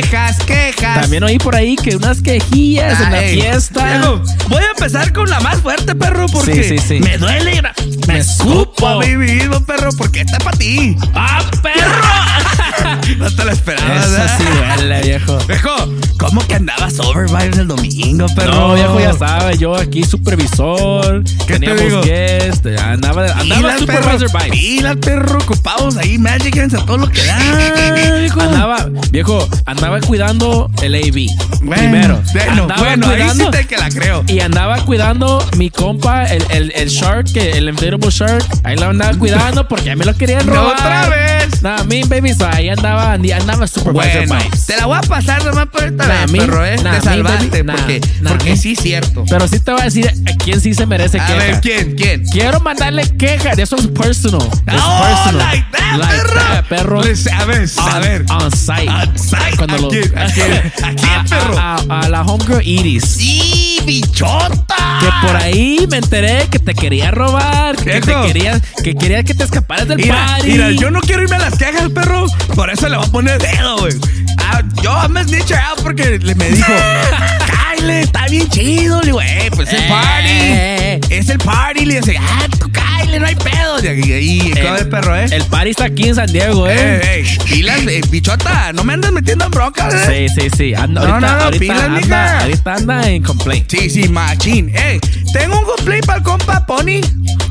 Quejas, 0.00 0.38
quejas. 0.44 1.00
También 1.02 1.24
oí 1.24 1.38
por 1.38 1.54
ahí 1.56 1.76
que 1.76 1.96
unas 1.96 2.20
quejillas 2.20 3.00
en 3.00 3.12
la 3.12 3.18
Ay, 3.18 3.40
fiesta. 3.40 4.00
voy 4.48 4.62
a 4.62 4.70
empezar 4.76 5.12
con 5.12 5.28
la 5.30 5.40
más 5.40 5.56
fuerte, 5.60 5.94
perro, 5.94 6.26
porque 6.26 6.62
Sí, 6.64 6.78
sí, 6.78 6.78
sí. 6.78 7.00
me 7.00 7.16
duele. 7.18 7.54
y 7.56 7.62
Me, 7.62 7.72
Me 8.06 8.18
escupo 8.18 8.60
escupo. 8.66 9.00
mí 9.00 9.16
mismo, 9.16 9.64
perro, 9.64 9.88
porque 9.96 10.20
esta 10.20 10.36
es 10.36 10.44
para 10.44 10.56
ti. 10.58 10.96
¡Ah, 11.14 11.42
perro! 11.62 11.76
No 13.18 13.30
te 13.34 13.44
la 13.44 13.52
esperabas, 13.52 14.06
Eso 14.06 14.22
¿eh? 14.22 14.28
sí 14.38 14.44
duele, 14.76 15.00
viejo. 15.02 15.38
Viejo, 15.48 15.70
¿cómo 16.18 16.46
que 16.46 16.54
andabas 16.56 16.98
over 17.00 17.26
vibes 17.28 17.58
el 17.58 17.68
domingo, 17.68 18.26
perro? 18.34 18.52
No, 18.52 18.74
viejo, 18.74 19.00
ya 19.00 19.12
sabes, 19.14 19.58
yo 19.58 19.74
aquí 19.76 20.04
supervisor, 20.04 21.24
¿Qué 21.46 21.54
te 21.54 21.60
teníamos 21.60 21.82
digo? 21.82 22.02
guest, 22.02 22.66
andaba, 22.66 23.24
andaba 23.32 23.78
supervisor 23.78 24.30
perro, 24.30 24.44
vibes. 24.44 24.50
Pilas, 24.50 24.96
perro, 24.96 25.38
ocupados 25.38 25.96
ahí, 25.96 26.18
Magic 26.18 26.56
Hands 26.58 26.74
a 26.74 26.84
todo 26.84 26.98
lo 26.98 27.08
que 27.08 27.22
da, 27.24 27.38
viejo. 28.18 28.40
Andaba, 28.40 28.86
viejo, 29.10 29.48
andaba 29.64 29.85
cuidando 30.06 30.70
el 30.82 30.94
AV. 30.94 31.26
Bueno, 31.62 31.82
primero. 31.82 32.22
bueno, 32.32 32.62
andaba 32.62 32.80
bueno, 32.82 33.08
ahí 33.08 33.30
sí 33.30 33.44
que 33.68 33.76
la 33.76 33.88
creo. 33.88 34.24
Y 34.28 34.40
andaba 34.40 34.84
cuidando 34.84 35.44
mi 35.56 35.70
compa, 35.70 36.24
el, 36.26 36.44
el, 36.50 36.72
el 36.74 36.88
Shark, 36.88 37.28
el 37.36 37.68
Inflatable 37.68 38.10
Shark. 38.10 38.44
Ahí 38.64 38.76
lo 38.76 38.86
andaba 38.88 39.16
cuidando 39.18 39.66
porque 39.68 39.86
ya 39.86 39.96
me 39.96 40.04
lo 40.04 40.14
querían 40.14 40.46
robar. 40.46 40.74
otra 40.74 41.08
vez. 41.08 41.62
Nah, 41.62 41.82
me 41.84 42.02
baby, 42.04 42.34
so 42.34 42.46
ahí 42.52 42.68
andaba, 42.68 43.12
andaba 43.12 43.66
supervisor 43.66 44.26
Bueno, 44.26 44.44
te 44.66 44.76
la 44.76 44.86
voy 44.86 44.98
a 44.98 45.00
pasar 45.02 45.42
nomás 45.44 45.66
por 45.68 45.84
esta 45.84 46.06
Nah, 46.06 46.20
vez, 46.22 46.30
me- 46.32 46.38
perro, 46.40 46.66
¿eh? 46.66 46.76
nah, 46.82 46.94
te 46.96 47.00
salvaste, 47.02 47.64
porque, 47.64 48.00
porque 48.26 48.56
sí 48.56 48.72
es 48.72 48.80
cierto. 48.80 49.24
Pero 49.28 49.48
sí 49.48 49.58
te 49.60 49.72
voy 49.72 49.80
a 49.80 49.84
decir 49.84 50.08
a 50.08 50.36
quién 50.36 50.60
sí 50.60 50.74
se 50.74 50.86
merece 50.86 51.18
A 51.20 51.26
queja. 51.26 51.38
ver, 51.38 51.60
¿quién? 51.60 51.94
¿Quién? 51.96 52.24
Quiero 52.26 52.60
mandarle 52.60 53.04
queja. 53.16 53.52
Eso 53.52 53.76
es 53.76 53.86
personal. 53.88 54.48
Es 54.66 54.74
Oh, 54.82 55.02
personal. 55.02 55.38
like 55.38 55.66
that, 55.72 56.08
perro. 56.08 56.34
that, 56.40 56.64
perro. 56.66 57.00
Pues, 57.00 57.26
a 57.26 57.44
ver, 57.46 57.68
a 57.78 57.84
On- 57.96 58.02
ver. 58.02 58.24
On 58.30 58.50
site. 58.52 58.88
On 58.88 59.18
site. 59.18 59.56
Cuando 59.56 59.75
¿A 59.76 59.80
lo- 59.80 59.88
quién? 59.88 60.18
¿A 60.18 60.26
quién? 60.26 60.52
¿A 60.84 60.94
quién, 60.94 61.10
a, 61.10 61.24
perro? 61.24 61.58
A, 61.58 61.74
a- 61.88 62.00
a 62.00 62.08
la 62.08 62.22
homegirl 62.22 62.66
Iris. 62.66 63.04
¡Sí, 63.04 63.78
bichota! 63.84 64.98
Que 65.00 65.26
por 65.26 65.36
ahí 65.36 65.86
me 65.90 65.98
enteré 65.98 66.46
que 66.50 66.58
te 66.58 66.74
quería 66.74 67.10
robar. 67.10 67.76
Que 67.76 68.00
te 68.00 68.14
quería, 68.26 68.60
que 68.82 68.94
quería 68.94 69.22
que 69.22 69.34
te 69.34 69.44
escaparas 69.44 69.86
del 69.88 69.98
Mira, 69.98 70.26
party. 70.26 70.48
mira, 70.50 70.70
yo 70.72 70.90
no 70.90 71.00
quiero 71.00 71.22
irme 71.22 71.36
a 71.36 71.40
las 71.40 71.56
quejas, 71.58 71.90
perro. 71.90 72.26
Por 72.54 72.70
eso 72.70 72.88
le 72.88 72.96
voy 72.96 73.06
a 73.06 73.10
poner 73.10 73.40
dedo, 73.40 73.78
güey. 73.78 73.94
Ah, 74.38 74.62
yo 74.82 75.08
me 75.08 75.22
snitch 75.24 75.50
her 75.50 75.58
out 75.58 75.82
porque 75.82 76.18
le 76.18 76.34
me 76.34 76.48
dijo, 76.50 76.72
Kyle, 77.76 77.90
está 78.00 78.26
bien 78.28 78.48
chido. 78.48 79.00
Le 79.00 79.06
digo, 79.06 79.22
eh, 79.22 79.50
pues 79.54 79.68
es 79.72 79.74
el 79.74 79.84
Eh. 79.84 81.00
party. 81.00 81.14
Es 81.14 81.28
el 81.28 81.38
party. 81.38 81.84
Le 81.86 82.00
dice, 82.00 82.16
ah, 82.18 82.46
tú 82.58 82.70
Kyle, 83.02 83.20
no 83.20 83.26
hay 83.26 83.34
pedo. 83.34 83.66
Y 83.82 84.52
Eh, 84.56 84.62
¿cómo 84.62 84.76
es, 84.76 84.84
perro, 84.84 85.16
eh? 85.16 85.26
El 85.30 85.44
party 85.44 85.70
está 85.70 85.84
aquí 85.84 86.08
en 86.08 86.14
San 86.14 86.32
Diego, 86.32 86.66
eh. 86.68 86.74
Eh, 86.76 87.00
eh, 87.24 87.38
pilas, 87.48 87.80
eh, 87.86 88.00
bichota, 88.10 88.72
no 88.72 88.84
me 88.84 88.94
andas 88.94 89.12
metiendo 89.12 89.44
en 89.44 89.50
broncas, 89.50 89.94
eh. 90.08 90.26
Sí, 90.28 90.40
sí, 90.40 90.48
sí. 90.56 90.74
Anda, 90.74 91.02
No, 91.02 91.14
ahorita, 91.14 91.20
no, 91.32 91.36
no, 91.38 91.44
ahorita 91.44 91.58
pilas, 91.60 91.82
anda, 92.02 92.40
ahorita 92.40 92.74
anda 92.74 93.10
en 93.10 93.22
complaint. 93.22 93.70
Sí, 93.70 93.90
sí, 93.90 94.08
machín. 94.08 94.72
Ey, 94.74 94.98
tengo 95.32 95.58
un 95.58 95.64
complaint 95.64 96.06
para 96.06 96.18
el 96.18 96.24
compa 96.24 96.66
Pony. 96.66 97.00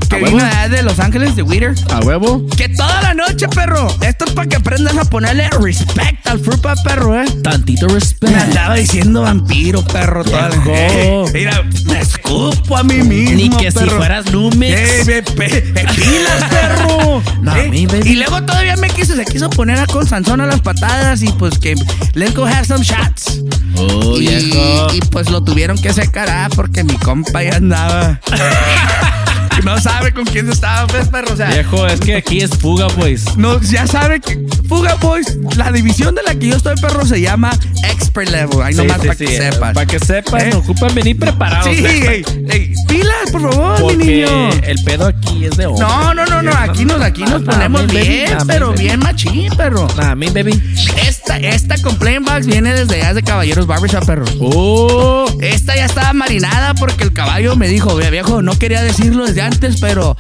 Que 0.09 0.17
¿A 0.17 0.19
vino 0.19 0.43
de 0.69 0.83
Los 0.83 0.99
Ángeles 0.99 1.35
de 1.35 1.41
Witter. 1.41 1.73
A 1.91 1.99
huevo. 1.99 2.45
Que 2.55 2.69
toda 2.69 3.01
la 3.01 3.13
noche, 3.15 3.47
perro. 3.47 3.87
Esto 4.01 4.25
es 4.25 4.31
para 4.33 4.47
que 4.47 4.55
aprendas 4.57 4.95
a 4.97 5.05
ponerle 5.05 5.49
respect 5.61 6.27
al 6.27 6.39
frupa, 6.39 6.75
perro, 6.83 7.19
eh. 7.19 7.25
Tantito 7.43 7.87
respect. 7.87 8.31
Me 8.33 8.39
andaba 8.39 8.75
diciendo 8.75 9.21
vampiro, 9.23 9.83
perro. 9.85 10.23
Viejo. 10.23 10.71
Ey, 10.73 11.25
mira, 11.33 11.63
me 11.87 12.01
escupo 12.01 12.77
a 12.77 12.83
mí 12.83 12.95
mismo. 12.97 13.35
Ni 13.35 13.49
que 13.49 13.71
si 13.71 13.79
fueras. 13.79 14.25
Ey, 14.27 15.05
pe- 15.05 15.23
pilas, 15.35 16.43
perro. 16.49 17.21
No, 17.41 17.55
Eh. 17.55 17.87
Y 18.05 18.15
luego 18.15 18.43
todavía 18.43 18.75
me 18.77 18.89
quiso, 18.89 19.15
se 19.15 19.25
quiso 19.25 19.49
poner 19.49 19.79
a 19.79 19.85
con 19.87 20.07
Sansón 20.07 20.41
a 20.41 20.45
las 20.45 20.61
patadas 20.61 21.21
y 21.21 21.31
pues 21.33 21.57
que 21.59 21.75
let's 22.13 22.33
go 22.35 22.45
have 22.45 22.65
some 22.65 22.83
shots. 22.83 23.41
Oh, 23.77 24.15
y, 24.15 24.27
viejo. 24.27 24.87
y, 24.93 24.99
pues 25.11 25.29
lo 25.29 25.43
tuvieron 25.43 25.77
que 25.77 25.93
secar 25.93 26.29
ah, 26.29 26.49
porque 26.55 26.83
mi 26.83 26.95
compa 26.95 27.43
ya 27.43 27.57
andaba. 27.57 28.19
no 29.63 29.79
sabe 29.79 30.13
con 30.13 30.25
quién 30.25 30.49
estaba, 30.49 30.87
pues, 30.87 31.07
perro. 31.07 31.33
O 31.33 31.35
sea, 31.35 31.49
Viejo, 31.49 31.87
es 31.87 31.99
que 31.99 32.15
aquí 32.15 32.41
es 32.41 32.51
fuga, 32.51 32.87
pues. 32.87 33.37
no, 33.37 33.59
ya 33.61 33.87
sabe 33.87 34.19
que 34.19 34.39
Fuga 34.67 34.95
Boys, 34.95 35.37
la 35.57 35.71
división 35.71 36.15
de 36.15 36.23
la 36.23 36.33
que 36.35 36.47
yo 36.47 36.55
estoy, 36.55 36.75
perro, 36.77 37.05
se 37.05 37.21
llama 37.21 37.51
Expert 37.91 38.29
Level. 38.29 38.61
Ahí 38.63 38.73
Sí, 38.73 38.79
nomás 38.81 38.99
sí, 39.01 39.07
para 39.07 39.17
sí, 39.19 39.25
que 39.25 39.35
eh, 39.35 39.51
sepas. 39.51 39.73
Para 39.75 39.85
que 39.85 39.99
sepan, 39.99 40.41
¿Eh? 40.41 40.55
ocupan 40.55 40.95
venir 40.95 41.19
preparados. 41.19 41.65
Sí, 41.67 41.85
eh. 41.85 42.23
ey, 42.25 42.45
ey, 42.49 42.73
pilas, 42.87 43.31
por 43.31 43.41
favor, 43.53 43.95
mi 43.95 44.05
niño. 44.05 44.49
el 44.63 44.83
pedo 44.83 45.05
aquí 45.07 45.45
es 45.45 45.55
de 45.57 45.67
hombre. 45.67 45.85
No, 45.85 46.13
no, 46.15 46.25
no, 46.25 46.41
no, 46.41 46.51
aquí 46.57 46.83
nos, 46.83 46.99
aquí 47.01 47.21
nos 47.23 47.43
ponemos 47.43 47.85
bien, 47.87 48.37
pero 48.47 48.73
bien 48.73 48.99
machín, 48.99 49.55
perro. 49.55 49.87
Nah, 49.97 50.15
mi 50.15 50.27
baby. 50.29 50.59
Esta, 51.07 51.37
esta 51.37 51.77
complaint 51.83 52.27
box 52.27 52.47
viene 52.47 52.73
desde 52.73 52.95
allá 52.95 53.13
de 53.13 53.21
Caballeros 53.21 53.67
Barbershop, 53.67 54.05
perro. 54.05 54.25
Oh, 54.41 55.25
Esta 55.41 55.75
ya 55.75 55.85
estaba 55.85 56.11
marinada 56.13 56.73
porque 56.73 57.03
el 57.03 57.13
caballo 57.13 57.55
me 57.55 57.67
dijo, 57.67 57.95
"Ve, 57.95 58.09
viejo, 58.09 58.41
no 58.41 58.57
quería 58.57 58.81
decirlo 58.81 59.25
desde 59.25 59.41
antes, 59.45 59.79
pero 59.79 60.17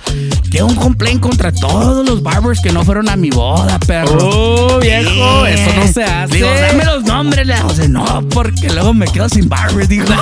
que 0.51 0.63
un 0.63 0.75
complaint 0.75 1.21
contra 1.21 1.51
todos 1.51 2.07
los 2.07 2.23
barbers 2.23 2.61
que 2.61 2.71
no 2.71 2.83
fueron 2.83 3.09
a 3.09 3.15
mi 3.15 3.29
boda, 3.29 3.79
perro. 3.79 4.17
oh, 4.21 4.79
viejo, 4.79 5.45
eso 5.45 5.71
no 5.75 5.87
se 5.87 6.03
hace. 6.03 6.35
Digo, 6.35 6.47
dame 6.49 6.85
los 6.85 7.03
nombres, 7.03 7.45
le 7.45 7.57
José. 7.57 7.89
No, 7.89 8.05
porque 8.29 8.69
luego 8.69 8.93
me 8.93 9.07
quedo 9.07 9.27
sin 9.29 9.49
barber, 9.49 9.87
dijo. 9.87 10.05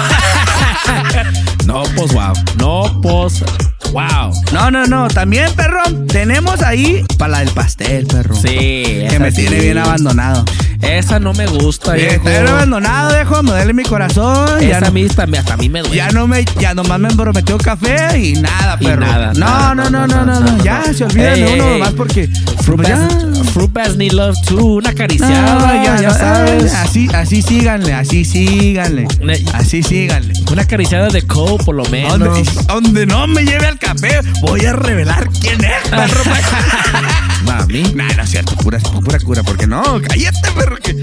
No, 1.66 1.84
pues 1.96 2.14
wow. 2.14 2.34
No, 2.58 3.02
pues 3.02 3.44
wow. 3.94 4.34
No, 4.52 4.70
no, 4.72 4.86
no. 4.86 5.08
También, 5.08 5.52
perro, 5.54 5.82
tenemos 6.08 6.62
ahí 6.62 7.06
para 7.18 7.32
la 7.32 7.40
del 7.40 7.50
pastel, 7.52 8.06
perro. 8.08 8.36
Sí, 8.36 9.06
Que 9.10 9.18
me 9.20 9.32
sí. 9.32 9.38
tiene 9.42 9.60
bien 9.60 9.78
abandonado. 9.78 10.44
Esa 10.82 11.18
no 11.18 11.34
me 11.34 11.46
gusta, 11.48 11.94
viejo. 11.94 12.26
Bien 12.26 12.46
abandonado, 12.46 13.14
viejo. 13.16 13.42
Me 13.42 13.52
duele 13.52 13.74
mi 13.74 13.84
corazón. 13.84 14.60
Ya 14.60 14.68
Esa 14.72 14.80
no- 14.82 14.88
a 14.88 14.92
mí 14.92 15.06
hasta 15.06 15.24
a 15.54 15.58
mí 15.58 15.70
me 15.70 15.80
duele. 15.80 15.96
Ya 15.96 16.10
no 16.10 16.28
me, 16.28 16.44
ya 16.60 16.74
nomás 16.74 17.00
me 17.00 17.10
prometió 17.16 17.58
café 17.58 18.20
y 18.20 18.34
nada, 18.34 18.76
Y 18.80 18.86
perro. 18.86 19.06
nada, 19.06 19.34
no, 19.34 19.40
nada, 19.40 19.76
no, 19.76 19.90
no, 19.90 20.08
no, 20.08 20.26
no, 20.26 20.40
no, 20.42 20.64
Ya 20.64 20.84
se 20.94 21.06
olvidan 21.06 21.36
de 21.36 21.54
uno 21.54 21.70
nomás 21.70 21.94
porque. 21.94 22.30
Fruit 22.64 22.86
ya. 22.88 23.08
fruit 23.54 23.72
need 23.98 24.12
love 24.14 24.36
too. 24.46 24.58
Una 24.76 24.90
No, 24.90 24.90
acariciada, 24.90 25.84
ya, 25.84 26.02
no, 26.10 26.14
sabes. 26.14 26.64
eh, 26.74 26.76
Así, 26.78 27.10
así 27.14 27.42
síganle, 27.42 27.94
así 27.94 28.26
síganle. 28.26 29.08
Así 29.54 29.84
síganle. 29.84 30.34
Una 30.52 30.64
acariciada 30.64 31.08
de 31.10 31.22
Cole, 31.24 31.64
por 31.64 31.76
lo 31.76 31.86
menos. 31.86 32.20
Donde, 32.20 32.44
donde 32.68 33.06
no 33.06 33.28
me 33.28 33.44
lleve 33.46 33.68
al 33.68 33.80
café, 33.84 34.22
voy 34.42 34.66
a 34.66 34.74
revelar 34.74 35.30
quién 35.40 35.64
es, 35.64 35.90
perro. 35.90 36.24
Mami. 37.46 37.84
nah, 37.96 38.08
no 38.16 38.24
es 38.24 38.30
cierto, 38.30 38.56
pura, 38.58 38.80
pura 38.80 39.20
cura, 39.20 39.44
porque 39.44 39.68
no, 39.68 39.84
cállate, 40.02 40.52
perro, 40.56 40.78
que 40.78 40.94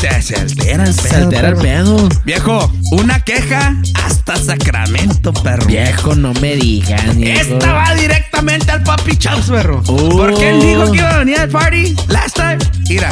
se, 0.00 0.22
se 0.22 0.36
altera 0.36 0.84
el 0.84 0.94
pedo. 0.94 1.08
Se 1.08 1.16
altera 1.16 1.48
el 1.48 1.56
pedo. 1.56 2.08
Viejo, 2.24 2.72
una 2.92 3.20
queja 3.20 3.76
hasta 4.02 4.36
Sacramento, 4.36 5.32
perro. 5.32 5.66
Viejo, 5.66 6.14
no 6.14 6.34
me 6.34 6.56
digan. 6.56 7.16
viejo. 7.18 7.54
Esta 7.54 7.72
va 7.72 7.94
directamente 7.94 8.70
al 8.72 8.82
Papi 8.82 9.16
Chops, 9.16 9.50
perro. 9.50 9.82
Oh. 9.86 10.08
Porque 10.16 10.50
él 10.50 10.60
dijo 10.60 10.90
que 10.90 10.98
iba 10.98 11.10
a 11.10 11.18
venir 11.18 11.38
al 11.38 11.48
party 11.48 11.94
last 12.08 12.36
time. 12.36 12.58
Mira. 12.88 13.10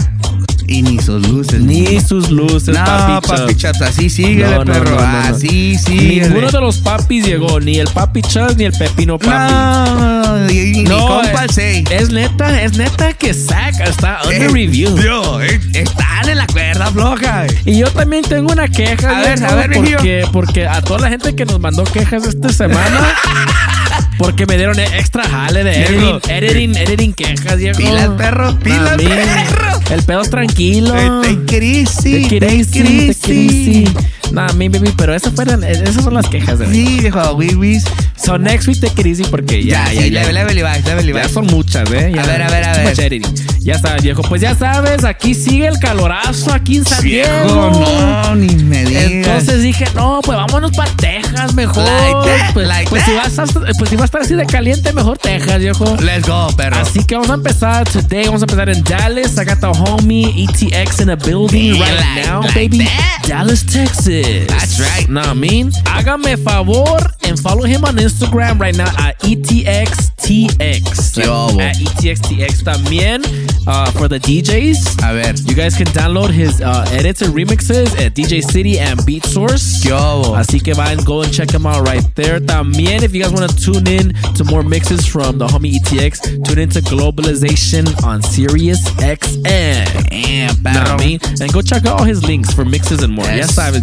Y 0.73 0.81
ni 0.83 0.99
sus 0.99 1.27
luces. 1.29 1.61
Ni 1.61 2.01
sus 2.01 2.31
luces, 2.31 2.75
no, 2.75 2.83
papi. 2.85 3.29
Papi 3.29 3.85
así 3.85 4.09
síguele, 4.09 4.51
No, 4.57 4.65
no, 4.65 4.73
perro. 4.73 4.99
Así 4.99 5.77
síguele. 5.77 6.29
Ninguno 6.29 6.51
de 6.51 6.61
los 6.61 6.79
papis 6.79 7.27
llegó, 7.27 7.61
ni 7.61 7.79
el 7.79 7.89
papi 7.89 8.23
Chas 8.23 8.57
ni 8.57 8.65
el 8.65 8.73
pepino 8.73 9.19
papi. 9.19 9.53
No, 9.53 10.51
y, 10.51 10.73
ni 10.83 10.85
compa 10.85 11.43
eh, 11.43 11.45
el 11.45 11.51
seis. 11.51 11.85
es 11.91 12.11
neta, 12.11 12.63
es 12.63 12.77
neta 12.79 13.13
que 13.13 13.35
Zack 13.35 13.81
está 13.81 14.21
under 14.25 14.43
Eh, 14.45 14.49
review. 14.49 14.95
Dios, 14.97 15.43
eh, 15.43 15.61
están 15.75 16.29
en 16.31 16.39
la 16.39 16.47
cuerda 16.47 16.87
floja. 16.87 17.47
eh. 17.47 17.59
Y 17.67 17.79
yo 17.79 17.91
también 17.91 18.23
tengo 18.25 18.51
una 18.51 18.67
queja, 18.69 19.19
A 19.19 19.21
ver, 19.21 19.45
a 19.45 19.55
ver, 19.55 19.71
porque, 19.73 20.25
porque 20.33 20.67
a 20.67 20.81
toda 20.81 21.01
la 21.01 21.09
gente 21.11 21.35
que 21.37 21.45
nos 21.45 21.61
mandó 21.61 21.85
quejas 21.85 22.25
esta 22.27 22.49
semana, 22.51 23.15
porque 24.19 24.47
me 24.47 24.57
dieron 24.57 24.79
extra 24.79 25.25
jale 25.25 25.65
de 25.65 25.85
editing, 25.85 26.21
editing, 26.31 26.77
editing 26.77 27.13
quejas, 27.13 27.57
viejo. 27.57 27.79
Pilas, 27.79 28.11
perro, 28.17 28.59
pilas, 28.59 28.91
Mami, 28.93 29.05
perro. 29.05 29.81
El 29.91 30.03
pedo 30.03 30.23
es 30.23 30.31
tranquilo. 30.31 30.95
Take 31.23 31.57
it 31.57 31.63
easy, 31.63 32.23
Take 32.23 32.37
it 32.37 32.43
take 32.43 32.55
easy, 32.55 32.81
it 32.81 33.21
take 33.21 33.33
it 33.33 33.53
easy. 33.53 33.95
Easy. 34.33 34.35
Nah, 34.35 34.53
mi 34.55 34.69
baby, 34.69 34.93
pero 34.97 35.15
esas 35.15 35.33
fueron, 35.35 35.63
esas 35.65 36.03
son 36.03 36.15
las 36.15 36.29
quejas 36.29 36.59
de 36.59 36.67
Sí, 36.67 36.99
viejo, 37.01 37.35
wiwis. 37.35 37.85
So 38.17 38.39
next 38.39 38.69
week 38.69 38.81
take 38.81 39.01
it 39.01 39.07
easy 39.07 39.25
porque 39.25 39.65
ya, 39.65 39.85
Ya, 39.87 39.93
ya, 39.95 40.03
sí, 40.03 40.11
ya. 40.11 40.21
level, 40.21 40.35
level 40.35 40.63
back, 40.63 40.87
level 40.87 41.05
y 41.09 41.13
Ya 41.13 41.15
back. 41.23 41.29
son 41.31 41.47
muchas, 41.47 41.91
¿eh? 41.91 42.13
Ya, 42.15 42.23
A 42.23 42.27
ver, 42.27 42.43
a 42.43 42.51
ver, 42.51 42.65
a 42.65 42.73
ver. 42.73 43.23
Ya 43.61 43.75
está, 43.75 43.97
viejo. 43.97 44.23
Pues 44.23 44.41
ya 44.41 44.55
sabes, 44.57 45.05
aquí 45.05 45.35
sigue 45.35 45.67
el 45.69 45.79
calorazo 45.79 46.53
aquí 46.53 46.79
en 46.79 46.85
San 46.85 47.03
Viejo, 47.03 47.31
Diego. 47.45 47.71
no, 47.71 48.35
ni 48.35 48.55
me 48.65 48.85
digas. 48.85 49.05
Entonces 49.13 49.63
dije, 49.63 49.85
no, 49.95 50.21
pues 50.25 50.37
vámonos 50.37 50.73
para 50.73 50.91
Texas 50.97 51.55
mejor. 51.55 51.85
Like 51.85 52.29
that, 52.39 52.53
pues, 52.55 52.67
like 52.69 52.91
pues 52.91 53.05
si 53.05 53.13
vas 53.13 53.39
a, 53.39 53.45
pues 53.45 53.89
si 53.91 53.95
va 53.97 54.03
a 54.03 54.05
estar 54.07 54.23
así 54.23 54.35
de 54.35 54.47
caliente, 54.47 54.93
mejor 54.93 55.19
Texas, 55.19 55.59
viejo. 55.61 55.97
Let's 56.01 56.27
go, 56.27 56.49
perro. 56.57 56.77
Así 56.79 57.05
que 57.05 57.15
vamos 57.15 57.31
a 57.31 57.35
empezar 57.35 57.89
today. 57.89 58.25
Vamos 58.27 58.43
a 58.43 58.45
empezar 58.47 58.69
en 58.69 58.83
Dallas. 58.83 59.33
I 59.39 59.45
got 59.45 59.61
the 59.61 59.67
homie 59.69 60.45
ETX 60.45 61.01
in 61.01 61.11
a 61.11 61.17
building 61.17 61.75
Yeah, 61.77 61.85
right 61.85 62.01
like- 62.17 62.27
now, 62.29 62.41
baby. 62.55 62.79
that. 62.85 63.29
Dallas, 63.29 63.65
Texas. 63.65 64.22
That's 64.23 64.79
right. 64.81 65.09
Nah, 65.09 65.31
I 65.31 65.35
mean, 65.35 65.73
hágame 65.85 66.37
favor, 66.37 66.99
and 67.25 67.39
follow 67.39 67.63
him 67.63 67.85
on 67.85 67.97
Instagram 67.97 68.59
right 68.61 68.77
now 68.77 68.91
at 68.99 69.19
ETXTX. 69.21 70.13
Yo, 71.17 71.61
at 71.61 71.77
ETXTX 71.77 72.63
también 72.63 73.23
uh, 73.67 73.91
for 73.93 74.09
the 74.09 74.19
DJs. 74.19 75.03
A 75.03 75.13
ver. 75.15 75.33
You 75.49 75.55
guys 75.55 75.77
can 75.77 75.87
download 75.89 76.31
his 76.31 76.61
uh, 76.61 76.85
edits 76.91 77.23
and 77.23 77.35
remixes 77.35 77.99
at 77.99 78.15
DJ 78.15 78.43
City 78.43 78.79
and 78.79 79.05
Beat 79.05 79.25
Source. 79.25 79.85
Yo. 79.85 80.35
Así 80.35 80.63
que 80.63 80.75
va 80.75 80.95
go 81.05 81.23
and 81.23 81.33
check 81.33 81.51
him 81.53 81.67
out 81.67 81.87
right 81.87 82.05
there. 82.15 82.41
También, 82.41 83.03
if 83.03 83.15
you 83.15 83.23
guys 83.23 83.33
want 83.33 83.51
to 83.51 83.57
tune 83.57 83.87
in 83.87 84.13
to 84.35 84.45
more 84.45 84.63
mixes 84.63 85.07
from 85.07 85.39
the 85.39 85.47
homie 85.47 85.75
ETX, 85.75 86.45
tune 86.45 86.59
into 86.59 86.81
Globalization 86.81 87.87
on 88.05 88.23
Sirius 88.23 88.89
XM. 89.01 90.09
Damn, 90.09 90.57
And 91.41 91.53
go 91.53 91.63
check 91.63 91.87
out 91.87 92.01
all 92.01 92.05
his 92.05 92.25
links 92.25 92.53
for 92.53 92.65
mixes 92.65 93.03
and 93.03 93.13
more. 93.13 93.25
Yes, 93.27 93.37
yes 93.37 93.55
Simon. 93.55 93.83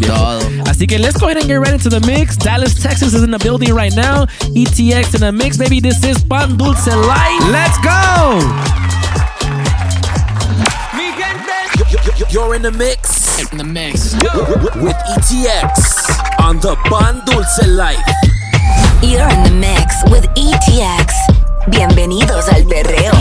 Así 0.65 0.87
que 0.87 0.97
let's 0.97 1.17
go 1.17 1.27
ahead 1.27 1.37
and 1.37 1.47
get 1.47 1.55
right 1.55 1.73
into 1.73 1.89
the 1.89 1.99
mix. 2.01 2.37
Dallas, 2.37 2.81
Texas 2.81 3.13
is 3.13 3.23
in 3.29 3.37
the 3.37 3.45
building 3.45 3.73
right 3.75 3.95
now. 3.95 4.25
ETX 4.57 5.13
in 5.13 5.21
the 5.21 5.31
mix, 5.31 5.55
baby. 5.55 5.79
This 5.79 6.03
is 6.03 6.23
Pan 6.23 6.57
Dulce 6.57 6.87
Life. 6.87 7.43
Let's 7.53 7.77
go! 7.85 8.41
You're 12.31 12.55
in 12.55 12.63
the 12.63 12.71
mix. 12.71 13.51
In 13.51 13.57
the 13.57 13.63
mix. 13.63 14.15
With 14.81 14.97
ETX 15.13 16.41
on 16.41 16.59
the 16.59 16.75
Pan 16.89 17.21
Dulce 17.25 17.67
Life. 17.67 18.01
You're 19.03 19.29
in 19.29 19.43
the 19.43 19.55
mix 19.61 19.93
with 20.09 20.25
ETX. 20.33 21.13
Bienvenidos 21.69 22.47
al 22.49 22.65
perreo. 22.65 23.11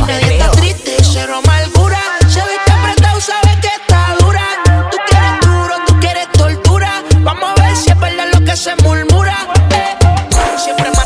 siempre 10.68 10.97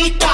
ahorita. 0.00 0.29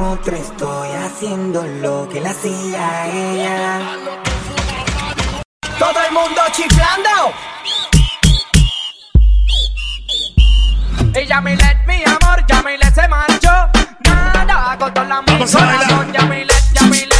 estoy 0.00 0.88
haciendo 0.92 1.62
lo 1.62 2.08
que 2.08 2.20
la 2.20 2.30
hacía 2.30 3.06
ella. 3.12 3.80
Todo 5.78 6.00
el 6.06 6.12
mundo 6.12 6.40
chiflando. 6.52 7.10
Ella 11.14 11.40
me 11.40 11.56
let 11.56 11.76
mi 11.86 12.02
amor, 12.04 12.44
ya 12.46 12.62
me 12.62 12.78
let 12.78 12.94
se 12.94 13.08
marchó. 13.08 13.50
Nada, 14.04 14.78
con 14.78 14.94
toda 14.94 15.06
la 15.06 15.22
mi 15.22 15.38
corazón, 15.38 16.12
ya 16.12 16.22
me 16.24 16.44
let, 16.44 16.54
ya 16.72 16.86
me 16.86 17.06
let. 17.06 17.19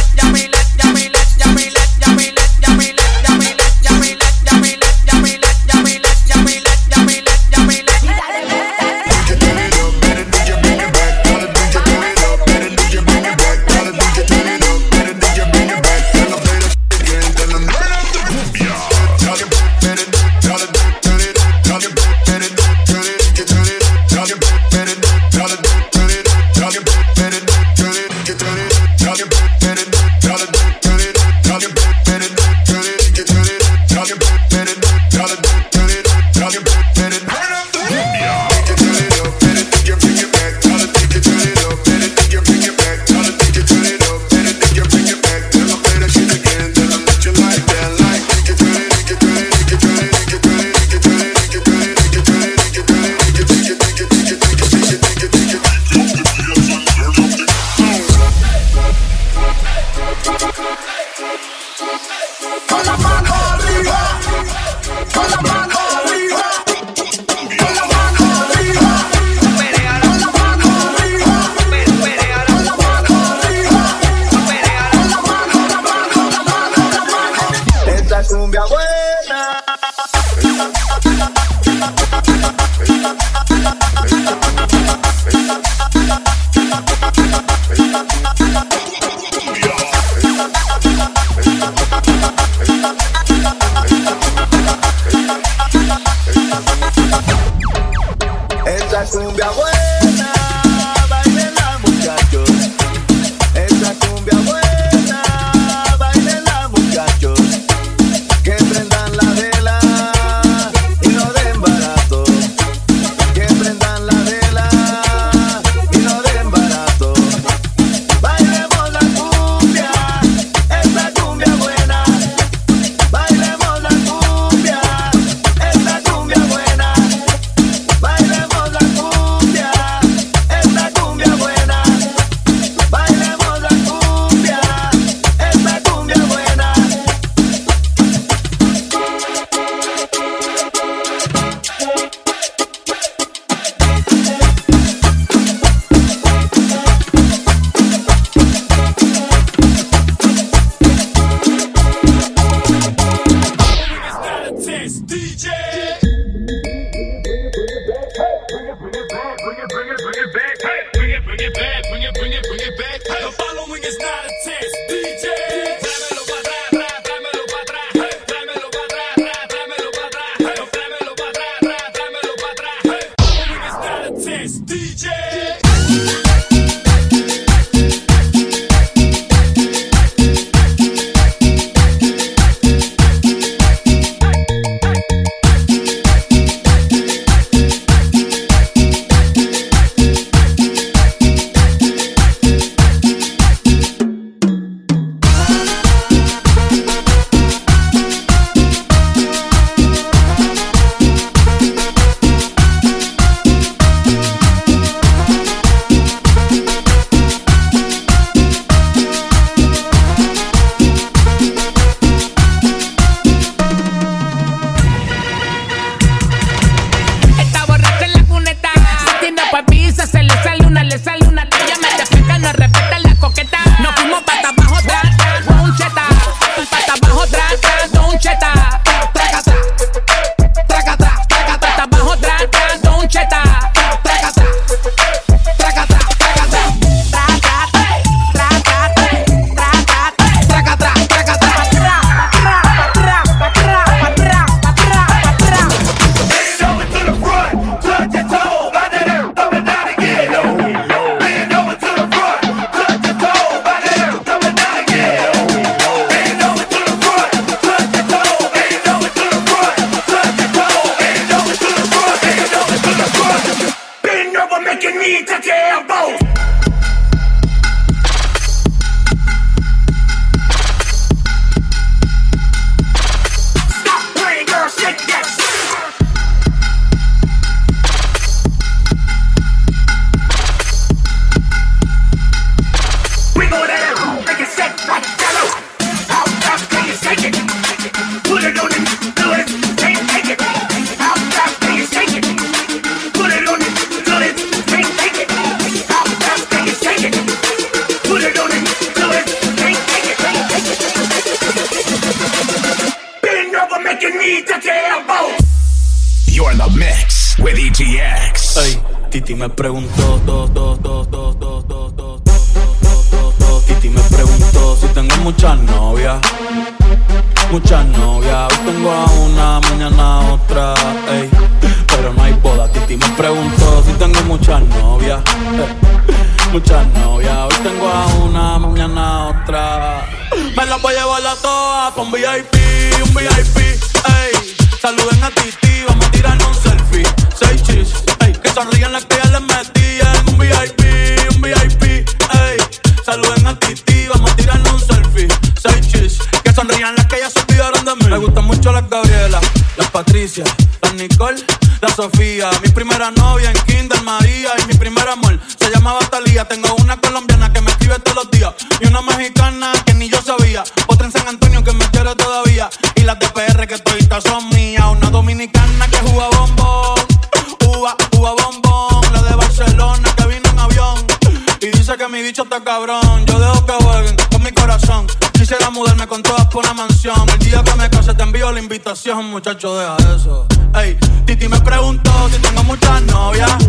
tengo 382.41 382.63
muchas 382.63 383.01
novias 383.03 383.60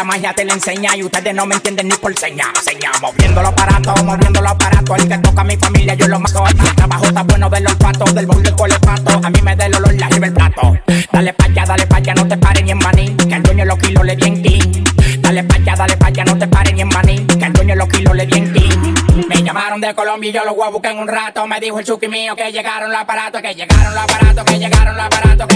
la 0.00 0.04
magia 0.04 0.32
te 0.32 0.46
la 0.46 0.54
enseña 0.54 0.96
y 0.96 1.02
ustedes 1.02 1.34
no 1.34 1.44
me 1.44 1.56
entienden 1.56 1.88
ni 1.88 1.94
por 1.94 2.16
señas. 2.18 2.48
Seña, 2.64 2.90
moviendo 3.02 3.42
los 3.42 3.52
aparatos, 3.52 4.02
moviendo 4.02 4.40
los 4.40 4.50
aparatos. 4.50 4.96
El 4.98 5.08
que 5.08 5.18
toca 5.18 5.42
a 5.42 5.44
mi 5.44 5.58
familia, 5.58 5.92
yo 5.92 6.08
lo 6.08 6.18
mato. 6.18 6.42
El 6.46 6.74
trabajo 6.74 7.04
está 7.04 7.22
bueno 7.22 7.50
del 7.50 7.66
olfato, 7.66 8.04
del 8.14 8.26
bosque 8.26 8.50
con 8.52 8.72
el 8.72 8.80
pato. 8.80 9.20
A 9.22 9.28
mí 9.28 9.42
me 9.42 9.54
da 9.56 9.66
el 9.66 9.74
olor, 9.74 9.92
la 10.00 10.08
lleva 10.08 10.26
el 10.28 10.32
plato. 10.32 10.78
Dale 11.12 11.34
pa' 11.34 11.44
allá, 11.44 11.64
dale 11.66 11.86
pa' 11.86 11.96
allá, 11.98 12.14
no 12.14 12.26
te 12.26 12.38
pares 12.38 12.64
ni 12.64 12.70
en 12.70 12.78
maní. 12.78 13.14
Que 13.14 13.34
al 13.34 13.42
dueño 13.42 13.66
los 13.66 13.78
kilos 13.78 14.06
le 14.06 14.16
di 14.16 14.26
en 14.26 14.40
clean. 14.40 14.84
Dale 15.20 15.44
pa' 15.44 15.56
allá, 15.56 15.76
dale 15.76 15.96
pa' 15.98 16.06
allá, 16.06 16.24
no 16.24 16.38
te 16.38 16.48
pares 16.48 16.72
ni 16.72 16.80
en 16.80 16.88
maní. 16.88 17.26
Que 17.26 17.44
al 17.44 17.52
dueño 17.52 17.74
los 17.74 17.88
kilos 17.90 18.16
le 18.16 18.24
di 18.24 18.38
en 18.38 18.52
clean. 18.52 18.94
Me 19.28 19.42
llamaron 19.42 19.82
de 19.82 19.94
Colombia 19.94 20.30
y 20.30 20.32
yo 20.32 20.44
los 20.46 20.56
voy 20.56 20.66
a 20.66 20.70
buscar 20.70 20.92
en 20.92 20.98
un 21.00 21.08
rato. 21.08 21.46
Me 21.46 21.60
dijo 21.60 21.78
el 21.78 21.84
chuki 21.84 22.08
mío 22.08 22.34
que 22.36 22.50
llegaron 22.50 22.90
los 22.90 22.98
aparatos, 22.98 23.42
que 23.42 23.54
llegaron 23.54 23.94
los 23.94 24.02
aparatos, 24.02 24.44
que 24.46 24.58
llegaron 24.58 24.96
los 24.96 25.04
aparatos. 25.04 25.49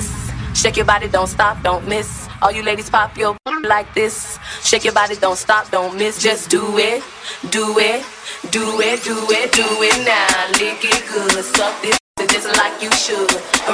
this. 0.00 0.32
Shake 0.54 0.76
your 0.76 0.86
body, 0.86 1.08
don't 1.08 1.26
stop, 1.26 1.62
don't 1.62 1.86
miss. 1.88 2.28
All 2.42 2.52
you 2.52 2.62
ladies 2.62 2.90
pop 2.90 3.16
your 3.16 3.36
like 3.64 3.92
this. 3.94 4.38
Shake 4.62 4.84
your 4.84 4.94
body, 4.94 5.16
don't 5.16 5.36
stop, 5.36 5.70
don't 5.70 5.96
miss. 5.96 6.22
Just 6.22 6.50
do 6.50 6.62
it, 6.78 7.02
do 7.50 7.64
it, 7.78 8.04
do 8.50 8.64
it, 8.80 9.02
do 9.02 9.16
it, 9.38 9.52
do 9.52 9.66
it 9.88 9.98
now. 10.06 10.34
Lick 10.60 10.82
it 10.84 11.02
good, 11.12 11.44
suck 11.44 11.74
this 11.82 11.96
just 12.34 12.48
like 12.60 12.76
you 12.82 12.90
should. 12.92 13.32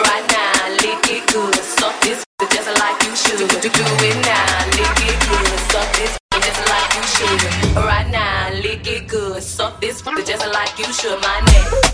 Right 0.09 0.27
now, 0.39 0.53
lick 0.83 1.05
it 1.17 1.25
good, 1.33 1.55
suck 1.57 1.97
this 2.03 2.25
just 2.55 2.71
like 2.83 2.99
you 3.05 3.15
should. 3.17 3.49
Do, 3.49 3.57
do, 3.65 3.69
do 3.69 3.87
it 4.09 4.19
now, 4.25 4.47
lick 4.79 5.01
it 5.09 5.19
good, 5.29 5.59
suck 5.73 5.89
this 5.99 6.13
just 6.47 6.63
like 6.73 6.91
you 6.97 7.05
should. 7.15 7.41
Right 7.77 8.09
now, 8.11 8.51
lick 8.65 8.87
it 8.87 9.09
good, 9.09 9.43
suck 9.43 9.81
this 9.81 10.03
just 10.03 10.47
like 10.53 10.79
you 10.79 10.91
should. 10.93 11.21
My 11.21 11.41
name. 11.49 11.94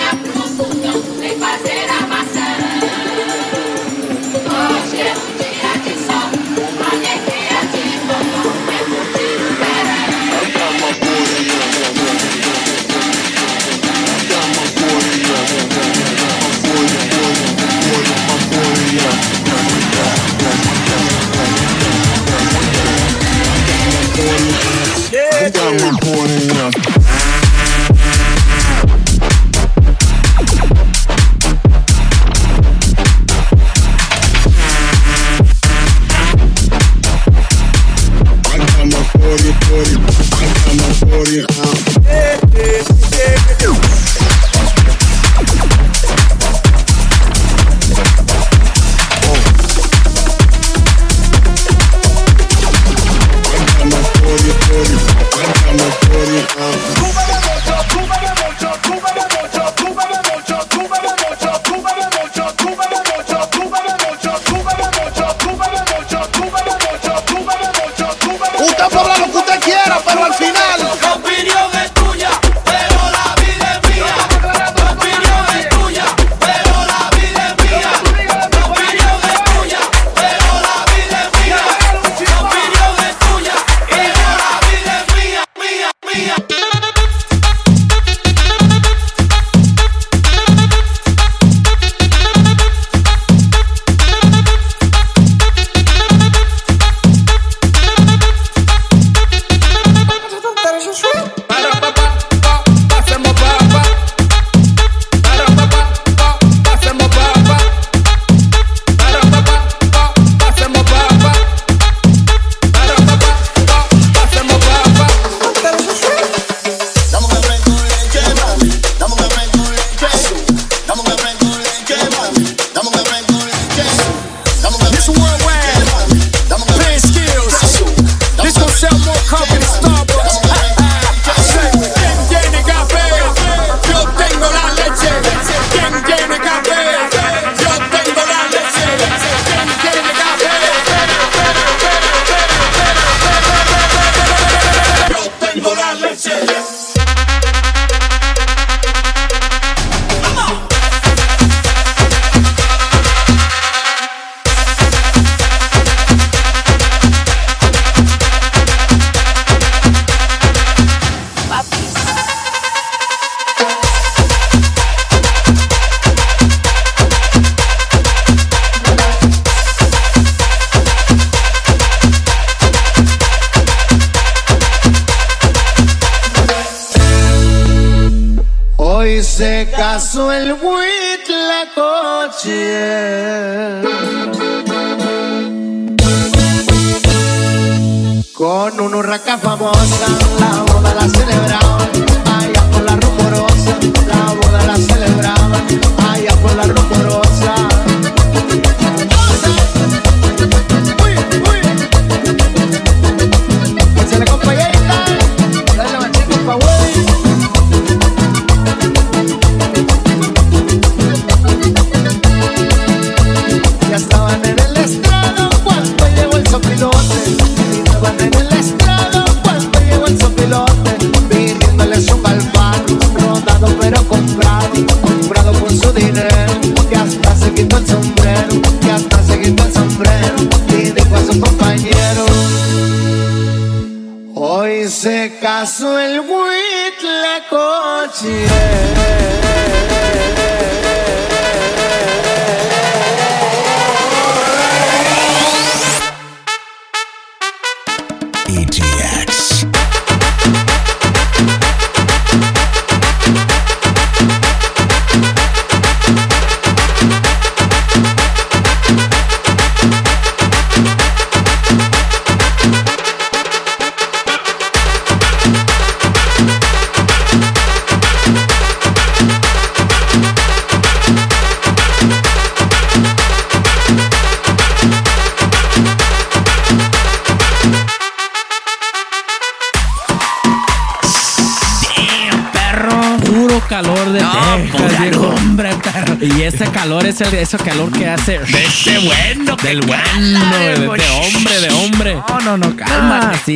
el 287.27 287.35
ese 287.35 287.57
calor 287.57 287.91
que 287.91 288.07
hace. 288.07 288.39
De 288.39 288.63
ese 288.63 288.97
bueno 288.99 289.55
Del 289.57 289.81
bueno, 289.81 290.39
de, 290.59 290.79
de 290.79 290.87
hombre, 290.87 291.59
de 291.61 291.69
hombre. 291.69 292.15
No, 292.27 292.39
no, 292.41 292.57
no, 292.57 292.75
cálmate. 292.75 293.27
Ah, 293.27 293.41
sí, 293.45 293.55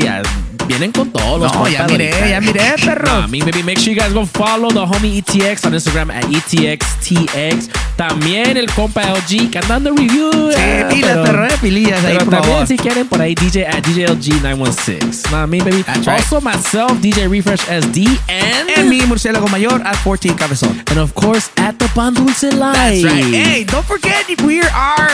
vienen 0.66 0.92
con 0.92 1.10
todos 1.12 1.40
los 1.40 1.54
No, 1.54 1.68
ya 1.68 1.86
miré, 1.88 2.12
ya 2.30 2.42
miré, 2.42 2.76
perro. 2.84 3.22
Nah, 3.22 3.28
me, 3.28 3.40
baby, 3.40 3.64
make 3.64 3.80
sure 3.80 3.94
you 3.94 4.00
guys 4.00 4.14
go 4.14 4.26
follow 4.26 4.70
the 4.70 4.86
homie 4.86 5.18
ETX 5.22 5.66
on 5.66 5.74
Instagram 5.74 6.12
at 6.12 6.26
ETXTX. 6.26 7.70
También 7.96 8.58
el 8.58 8.66
compa 8.72 9.02
LG 9.04 9.50
que 9.52 9.58
anda 9.60 9.76
dando 9.76 9.92
review. 9.96 10.32
Sí, 10.52 10.58
eh, 10.60 10.86
pilas, 10.90 11.12
pero- 11.14 11.24
perro, 11.24 11.46
eh, 11.46 11.58
pilillas 11.62 12.04
ahí, 12.04 12.14
Pero 12.18 12.26
por 12.26 12.34
también 12.34 12.54
favor. 12.54 12.68
si 12.68 12.78
quieren 12.78 13.08
por 13.08 13.22
ahí 13.22 13.36
DJ 13.36 13.66
at 13.68 13.86
DJLG916. 13.86 15.32
Nah, 15.32 15.46
me, 15.48 15.60
baby. 15.60 15.84
That's 15.84 16.06
right. 16.06 16.20
Also 16.20 16.42
myself, 16.42 17.00
DJ 17.02 17.28
Refresh 17.28 17.62
SD 17.70 18.06
and... 18.28 18.70
En 18.76 18.90
mi 18.90 19.02
murciélago 19.02 19.48
mayor 19.48 19.82
at 19.86 19.96
14 20.04 20.36
Cabezón. 20.36 20.84
And 20.90 21.00
of 21.00 21.14
course, 21.14 21.50
at 21.58 21.76
the 21.78 21.88
Pan 21.96 22.14
Dulce 22.14 22.52
Live. 22.52 22.74
That's 22.74 23.04
right. 23.04 23.34
Hey, 23.34 23.64
don't 23.64 23.86
forget 23.86 24.26
we 24.44 24.62
are 24.62 25.10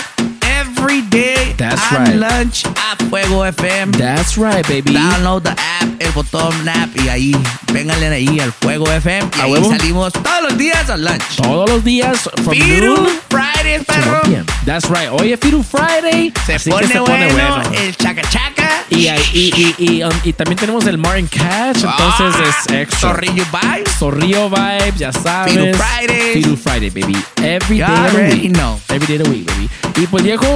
every 0.62 1.02
day 1.10 1.54
That's 1.58 1.82
at 1.92 1.98
right. 2.08 2.16
lunch 2.16 2.66
at 2.66 3.02
Fuego 3.10 3.44
FM. 3.52 3.92
That's 3.98 4.38
right, 4.38 4.66
baby. 4.68 4.94
Download 4.94 5.44
the 5.44 5.52
app, 5.52 5.90
el 6.00 6.12
botón 6.12 6.54
app 6.68 6.90
y 6.98 7.10
ahí, 7.10 7.36
vénganle 7.74 8.08
ahí 8.10 8.40
al 8.40 8.52
Fuego 8.54 8.86
FM 8.92 9.30
y 9.38 9.40
A 9.40 9.44
ahí 9.46 9.52
huevo. 9.52 9.70
salimos 9.70 10.14
todos 10.14 10.42
los 10.44 10.58
días 10.58 10.90
al 10.90 11.04
lunch. 11.04 11.36
Todos 11.38 11.70
los 11.70 11.84
días 11.84 12.30
from 12.44 12.50
Firu 12.56 12.96
noon 12.96 13.10
Friday, 13.30 13.80
perro. 13.86 14.22
1 14.24 14.30
p.m. 14.30 14.46
That's 14.66 14.90
right. 14.90 15.10
Hoy 15.12 15.34
es 15.34 15.40
Firu 15.40 15.64
Friday. 15.64 16.32
Se 16.46 16.60
pone, 16.70 16.88
se 16.88 17.00
bueno, 17.00 17.06
pone 17.06 17.32
bueno. 17.34 17.62
el 17.78 17.96
chaca 17.96 18.22
chaca. 18.30 18.68
Y, 18.90 19.08
y, 19.08 19.16
y, 19.34 19.76
y, 19.78 20.04
um, 20.04 20.12
y 20.24 20.34
también 20.34 20.58
tenemos 20.60 20.86
el 20.86 20.98
Martin 20.98 21.26
Cash, 21.28 21.78
entonces 21.78 22.36
Ah, 22.36 22.66
es 22.68 22.74
extra. 22.74 23.10
Zorrillo 23.12 23.46
Vibes. 23.52 23.94
Zorrillo 23.98 24.50
Vibes, 24.50 24.96
ya 24.98 25.14
sabes. 25.14 25.54
Firu 25.54 25.74
Friday. 25.78 26.34
Firu 26.34 26.58
Friday, 26.58 26.90
baby. 26.90 27.16
Every 27.42 27.78
You 27.78 27.86
day 27.86 28.06
of 28.06 28.12
the 28.12 28.36
week. 28.36 28.52
know. 28.52 28.80
Every 28.90 29.08
day 29.08 29.16
of 29.16 29.24
the 29.24 29.30
week, 29.30 29.46
baby. 29.48 29.70
Y 29.96 30.08
pues, 30.08 30.24
viejo, 30.24 30.51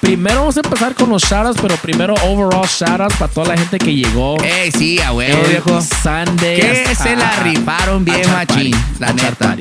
primero 0.00 0.40
vamos 0.40 0.56
a 0.56 0.60
empezar 0.60 0.94
con 0.94 1.08
los 1.08 1.22
shoutouts, 1.22 1.58
pero 1.60 1.76
primero 1.76 2.14
overall 2.26 2.66
shoutouts 2.66 3.16
para 3.16 3.32
toda 3.32 3.48
la 3.48 3.56
gente 3.56 3.78
que 3.78 3.94
llegó. 3.94 4.36
Ey, 4.42 4.70
sí, 4.70 5.00
a 5.00 5.12
huevo, 5.12 5.42
viejo. 5.48 5.80
Sunday. 5.80 6.60
Que 6.60 6.84
a- 6.90 6.94
se 6.94 7.16
la 7.16 7.30
rifaron 7.42 8.04
bien 8.04 8.30
machín, 8.30 8.74
la 8.98 9.12
neta. 9.12 9.56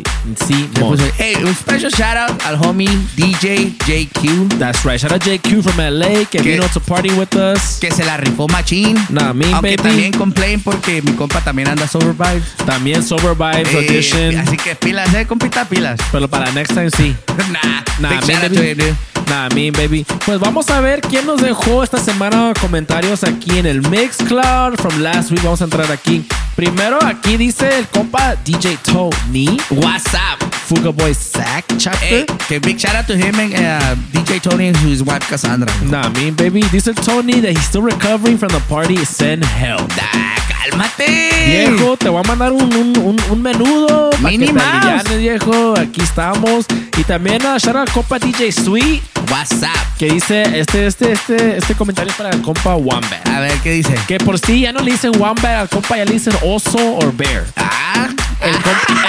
Sí, 0.48 0.70
hey, 1.18 1.36
un 1.44 1.54
special 1.56 1.92
shout 1.92 2.18
out 2.18 2.42
al 2.46 2.56
homie 2.64 2.90
DJ 3.16 3.74
JQ 3.86 4.58
That's 4.60 4.84
right. 4.84 5.00
Shout 5.00 5.12
out 5.14 5.22
JQ 5.24 5.62
from 5.62 5.80
LA 5.80 6.26
que 6.30 6.40
Que- 6.40 6.42
vino 6.54 6.68
to 6.70 6.80
party 6.80 7.12
with 7.12 7.36
us. 7.36 7.78
que 7.80 7.92
se 7.92 8.04
la 8.04 8.18
rifó 8.18 8.48
machín. 8.48 8.96
Nah, 9.10 9.34
me, 9.34 9.46
Aunque 9.54 9.76
baby. 9.76 9.90
también 9.90 10.14
complain 10.14 10.62
porque 10.62 11.02
mi 11.02 11.12
compa 11.14 11.42
también 11.42 11.68
anda 11.70 11.88
sober 11.88 12.14
vibes. 12.14 12.44
También 12.66 13.04
Sober 13.04 13.36
Vibes 13.36 13.74
Eh, 13.74 13.78
Audition. 13.78 14.38
así 14.38 14.58
que 14.58 14.76
pilas, 14.76 15.14
eh, 15.14 15.26
compita, 15.26 15.66
pilas. 15.66 16.00
Pero 16.12 16.28
para 16.28 16.52
next 16.52 16.74
time 16.74 16.90
sí. 16.92 17.16
nah, 17.52 17.84
Nah, 18.00 18.22
me, 18.26 18.50
baby. 18.50 18.96
Nah, 19.30 19.48
me, 19.54 19.72
baby. 19.74 20.06
Pues 20.26 20.40
vamos 20.40 20.70
a 20.70 20.80
ver 20.82 21.02
quién 21.02 21.26
nos 21.26 21.42
dejó 21.42 21.84
esta 21.84 21.98
semana 21.98 22.54
comentarios 22.60 23.24
aquí 23.24 23.58
en 23.60 23.66
el 23.66 23.82
Mixcloud 23.90 24.76
from 24.78 25.02
last 25.02 25.32
week. 25.32 25.42
Vamos 25.44 25.62
a 25.62 25.66
entrar 25.66 25.92
aquí. 25.92 26.26
Primero, 26.56 27.00
aquí 27.04 27.36
dice 27.38 27.68
el 27.80 27.88
compa 27.88 28.36
DJ 28.46 28.78
Tony. 28.84 29.58
What's 29.72 30.14
up? 30.14 30.44
Fuga 30.68 30.92
Boy 30.92 31.14
Sack 31.14 31.66
Chapter. 31.78 32.26
Hey, 32.48 32.60
big 32.60 32.80
shout 32.80 32.96
out 32.96 33.06
to 33.08 33.16
him 33.16 33.36
and 33.40 33.54
uh, 33.54 33.96
DJ 34.14 34.40
Tony 34.42 34.68
and 34.68 34.78
his 34.78 35.04
wife 35.04 35.28
Cassandra. 35.28 35.70
Nah, 35.90 36.10
me, 36.10 36.32
baby. 36.32 36.62
Dice 36.72 36.94
Tony 36.96 37.40
that 37.42 37.52
he's 37.52 37.66
still 37.66 37.82
recovering 37.82 38.38
from 38.38 38.50
the 38.50 38.62
party. 38.70 39.04
Send 39.04 39.44
help. 39.44 39.90
Ah, 40.00 40.36
cálmate. 40.48 41.32
Viejo, 41.46 41.98
te 41.98 42.08
voy 42.10 42.22
a 42.24 42.28
mandar 42.28 42.52
un, 42.54 42.64
un, 42.74 42.98
un, 42.98 43.18
un 43.30 43.42
menudo. 43.42 44.12
para 44.12 44.30
que 44.30 44.38
Minnie 44.38 44.48
te 44.48 44.54
Mouse. 44.54 44.66
alivianes, 44.72 45.18
viejo. 45.20 45.74
Aquí 45.78 46.02
estamos. 46.02 46.66
Y 46.98 47.04
también 47.04 47.46
a 47.46 47.58
shout 47.58 47.76
out 47.76 47.90
compa 47.92 48.20
DJ 48.20 48.52
Sweet. 48.52 49.02
What's 49.30 49.54
up? 49.64 49.70
Que 49.98 50.10
dice, 50.10 50.60
este, 50.60 50.86
este, 50.88 51.12
este, 51.14 51.58
este 51.58 51.76
comentario 51.76 52.12
es 52.12 52.18
para 52.18 52.30
el 52.30 52.42
compa 52.42 52.76
Wombat. 52.76 53.28
A 53.30 53.40
ver, 53.40 53.54
¿qué 53.60 53.72
dice? 53.72 53.96
Que 54.08 54.18
por 54.18 54.38
sí 54.40 54.62
ya 54.62 54.72
no 54.72 54.82
le 54.82 54.92
dicen 54.92 55.12
Wombat 55.20 55.46
al 55.46 55.70
compa, 55.70 55.98
ya 55.98 56.06
le 56.06 56.14
dicen 56.14 56.34
oso 56.44 56.78
o 56.98 57.12
bear. 57.14 57.46
Ah, 57.56 58.08
El 58.42 58.54
compa, 58.56 59.08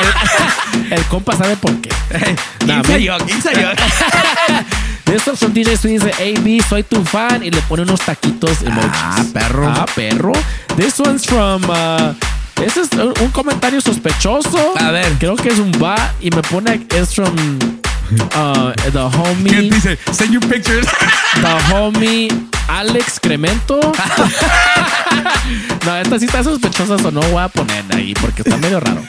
el, 0.86 0.92
el 0.92 1.04
compa 1.06 1.36
sabe 1.36 1.56
por 1.56 1.74
qué. 1.80 1.90
¿Quién 2.58 2.84
soy 2.84 3.04
yo? 3.04 3.16
¿Quién 3.26 3.42
soy 3.42 3.54
yo? 3.54 3.68
This 5.04 5.26
one 5.28 5.36
from 5.36 5.52
DJ 5.52 5.76
dice, 5.76 6.10
AB, 6.12 6.62
soy 6.68 6.82
tu 6.82 7.02
fan. 7.04 7.42
Y 7.42 7.50
le 7.50 7.60
pone 7.62 7.82
unos 7.82 8.00
taquitos 8.00 8.62
emojis. 8.62 8.90
Ah, 8.94 9.24
perro. 9.32 9.68
Ah, 9.68 9.86
perro. 9.94 10.32
This 10.76 10.98
one's 11.00 11.26
from... 11.26 11.62
Uh, 11.64 12.14
ese 12.62 12.82
es 12.82 12.88
un 13.20 13.30
comentario 13.32 13.80
sospechoso. 13.80 14.74
A 14.78 14.90
ver. 14.92 15.12
Creo 15.18 15.36
que 15.36 15.48
es 15.50 15.58
un 15.58 15.72
bot. 15.72 15.98
Y 16.20 16.30
me 16.30 16.42
pone... 16.42 16.86
Es 16.94 17.14
from... 17.14 17.34
Uh, 18.34 18.72
the 18.90 19.08
homie... 19.08 19.70
dice? 19.70 19.96
Send 20.12 20.32
your 20.32 20.42
pictures. 20.42 20.86
The 21.34 21.58
homie 21.72 22.30
Alex 22.68 23.18
Cremento. 23.20 23.80
no, 25.84 25.96
esta 25.96 26.18
sí 26.18 26.26
está 26.26 26.44
sospechosa, 26.44 26.96
o 26.96 27.10
no 27.10 27.20
voy 27.22 27.42
a 27.42 27.48
poner 27.48 27.84
ahí 27.92 28.14
porque 28.14 28.42
está 28.42 28.56
medio 28.56 28.80
raro. 28.80 29.02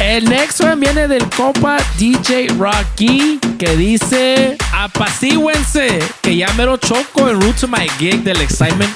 El 0.00 0.28
next 0.28 0.60
one 0.60 0.76
viene 0.76 1.06
del 1.06 1.28
compa 1.30 1.78
DJ 1.96 2.48
Rocky 2.58 3.38
que 3.58 3.76
dice 3.76 4.56
apacíguense 4.72 6.00
que 6.20 6.36
ya 6.36 6.52
mero 6.54 6.76
choco 6.76 7.28
en 7.28 7.40
route 7.40 7.60
to 7.60 7.68
my 7.68 7.88
gig 7.98 8.24
del 8.24 8.40
excitement 8.40 8.90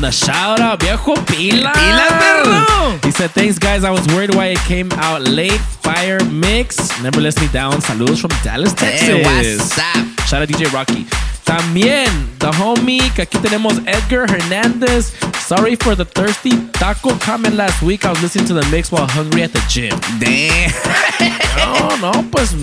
the 0.00 0.10
shout 0.10 0.60
out 0.60 0.80
viejo 0.80 1.14
pila 1.26 1.72
Pila, 1.72 2.06
perro. 2.20 2.98
he 3.02 3.10
said 3.10 3.30
thanks 3.30 3.58
guys. 3.58 3.84
I 3.84 3.90
was 3.90 4.06
worried 4.08 4.34
why 4.34 4.46
it 4.46 4.58
came 4.60 4.90
out 4.92 5.22
late. 5.22 5.60
Fire 5.82 6.22
mix. 6.24 6.76
Never 7.02 7.20
let 7.20 7.38
me 7.40 7.48
down. 7.48 7.74
Saludos 7.80 8.20
from 8.20 8.30
Dallas 8.42 8.72
Texas. 8.72 9.08
Hey, 9.08 9.22
what's 9.22 9.78
up? 9.78 10.20
Shout 10.26 10.42
out 10.42 10.48
DJ 10.48 10.72
Rocky. 10.72 11.06
También, 11.44 12.08
the 12.38 12.50
homie, 12.58 13.10
que 13.14 13.22
aquí 13.22 13.38
tenemos 13.38 13.78
Edgar 13.86 14.30
Hernandez. 14.30 15.12
Sorry 15.38 15.76
for 15.76 15.96
the 15.96 16.04
thirsty 16.04 16.52
taco 16.72 17.16
comment 17.18 17.56
last 17.56 17.82
week. 17.82 18.04
I 18.04 18.10
was 18.10 18.22
listening 18.22 18.46
to 18.46 18.54
the 18.54 18.66
mix 18.70 18.92
while 18.92 19.06
hungry 19.06 19.42
at 19.42 19.52
the 19.52 19.62
gym. 19.68 19.98
Damn. 20.20 20.70
No, 21.56 21.96
no, 21.96 22.30
pues 22.30 22.54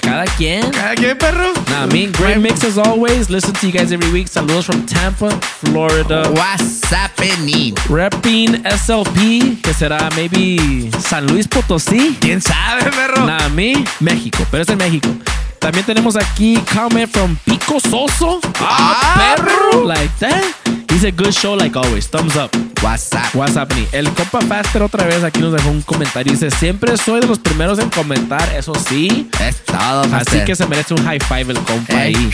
cada 0.00 0.24
quien. 0.36 0.70
¿Cada 0.70 0.94
qué, 0.94 1.16
perro? 1.16 1.52
Nah, 1.68 1.84
I 1.84 1.86
mean, 1.92 2.12
great 2.12 2.38
mix 2.38 2.62
as 2.62 2.78
always. 2.78 3.28
Listen 3.28 3.52
to 3.54 3.66
you 3.66 3.72
guys 3.72 3.90
every 3.90 4.10
week. 4.12 4.28
Saludos 4.28 4.64
from 4.64 4.86
Tampa, 4.86 5.30
Florida. 5.40 6.30
What's 6.32 6.84
happening? 6.84 7.74
Repping 7.88 8.62
SLP, 8.64 9.60
que 9.62 9.74
será 9.74 10.08
maybe 10.14 10.90
San 11.00 11.26
Luis 11.26 11.46
Potosí. 11.48 12.16
¿Quién 12.20 12.40
sabe, 12.40 12.90
perro? 12.92 13.26
Nah, 13.26 13.48
me, 13.48 13.74
México, 14.00 14.46
pero 14.50 14.62
es 14.62 14.68
en 14.68 14.78
México. 14.78 15.08
También 15.58 15.84
tenemos 15.84 16.16
aquí 16.16 16.58
comment 16.72 17.10
from 17.10 17.36
Pico 17.44 17.80
Soso. 17.80 18.40
Ah, 18.60 19.36
perro. 19.36 19.84
Like 19.84 20.10
that. 20.20 20.65
A 21.04 21.10
good 21.12 21.32
show 21.32 21.54
like 21.54 21.76
always. 21.78 22.08
Thumbs 22.08 22.34
up. 22.36 22.50
What's 22.82 23.12
up? 23.12 23.32
What's 23.34 23.54
happening? 23.56 23.86
El 23.92 24.08
compa 24.10 24.40
Faster 24.40 24.82
otra 24.82 25.04
vez 25.06 25.22
aquí 25.22 25.40
nos 25.40 25.52
dejó 25.52 25.68
un 25.70 25.82
comentario. 25.82 26.32
Dice, 26.32 26.50
siempre 26.50 26.96
soy 26.96 27.20
de 27.20 27.26
los 27.28 27.38
primeros 27.38 27.78
en 27.78 27.90
comentar, 27.90 28.52
eso 28.56 28.72
sí. 28.88 29.28
Es 29.40 29.62
todo, 29.64 30.02
Así 30.12 30.40
que 30.44 30.56
se 30.56 30.66
merece 30.66 30.94
un 30.94 31.04
high 31.04 31.20
five 31.20 31.52
el 31.52 31.58
compa 31.60 32.04
Ey. 32.06 32.14
ahí. 32.16 32.30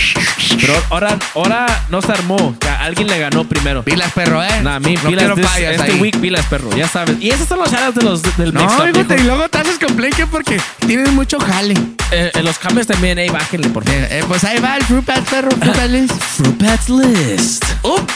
Pero 0.61 0.75
ahora, 0.91 1.19
ahora 1.35 1.85
no 1.91 2.01
se 2.01 2.13
armó. 2.13 2.57
que 2.59 2.69
alguien 2.69 3.09
le 3.09 3.19
ganó 3.19 3.45
primero. 3.45 3.83
Pilas, 3.85 4.11
perro, 4.13 4.43
eh. 4.43 4.49
Nah, 4.63 4.79
mi 4.79 4.95
no 4.95 5.03
pilas 5.03 5.35
this- 5.35 5.47
este 5.59 5.83
ahí. 5.93 6.01
week 6.01 6.19
pilas, 6.21 6.47
perro. 6.47 6.71
Ya 6.75 6.89
sabes. 6.89 7.17
Y 7.21 7.31
esos 7.31 7.47
son 7.49 7.59
los 7.59 7.71
shoutouts 7.71 7.95
de 7.97 8.03
los, 8.05 8.23
del 8.39 8.55
No, 8.55 8.61
viejo. 8.67 9.15
y 9.19 9.23
luego 9.25 9.49
te 9.49 9.59
haces 9.59 9.79
complaint 9.79 10.15
que 10.17 10.27
porque 10.27 10.59
tienes 10.87 11.13
mucho 11.13 11.39
jale. 11.39 11.75
Eh, 12.15 12.31
en 12.35 12.45
los 12.45 12.59
cambios 12.59 12.87
también, 12.87 13.19
ey, 13.19 13.29
bájenle, 13.31 13.69
por 13.71 13.85
favor. 13.85 13.99
Eh, 14.01 14.09
eh, 14.19 14.25
pues 14.29 14.45
ahí 14.45 14.59
va 14.61 14.77
el 14.77 14.85
Fruit 14.85 15.05
Bats, 15.07 15.29
perro. 15.31 15.51
Fruit 15.51 15.77
Bats 15.77 15.91
list. 15.91 16.13
Fruit 16.37 16.63
Bats 16.63 16.89
List. 16.89 17.65
Un 17.85 18.07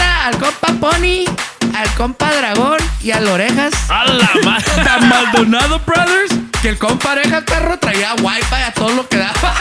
al 0.00 0.38
compa 0.38 0.68
Pony, 0.80 1.24
al 1.74 1.94
compa 1.96 2.32
Dragón 2.34 2.78
y 3.02 3.10
al 3.10 3.26
Orejas. 3.26 3.72
A 3.88 4.04
la 4.04 4.28
madre. 4.44 4.64
The 4.76 5.06
Maldonado 5.06 5.80
Brothers. 5.80 6.32
Que 6.62 6.70
el 6.70 6.78
compa 6.78 7.12
Orejas, 7.12 7.44
perro, 7.44 7.78
traía 7.78 8.14
wifi 8.14 8.54
a 8.66 8.72
todo 8.72 8.90
lo 8.90 9.08
que 9.08 9.18
daba. 9.18 9.54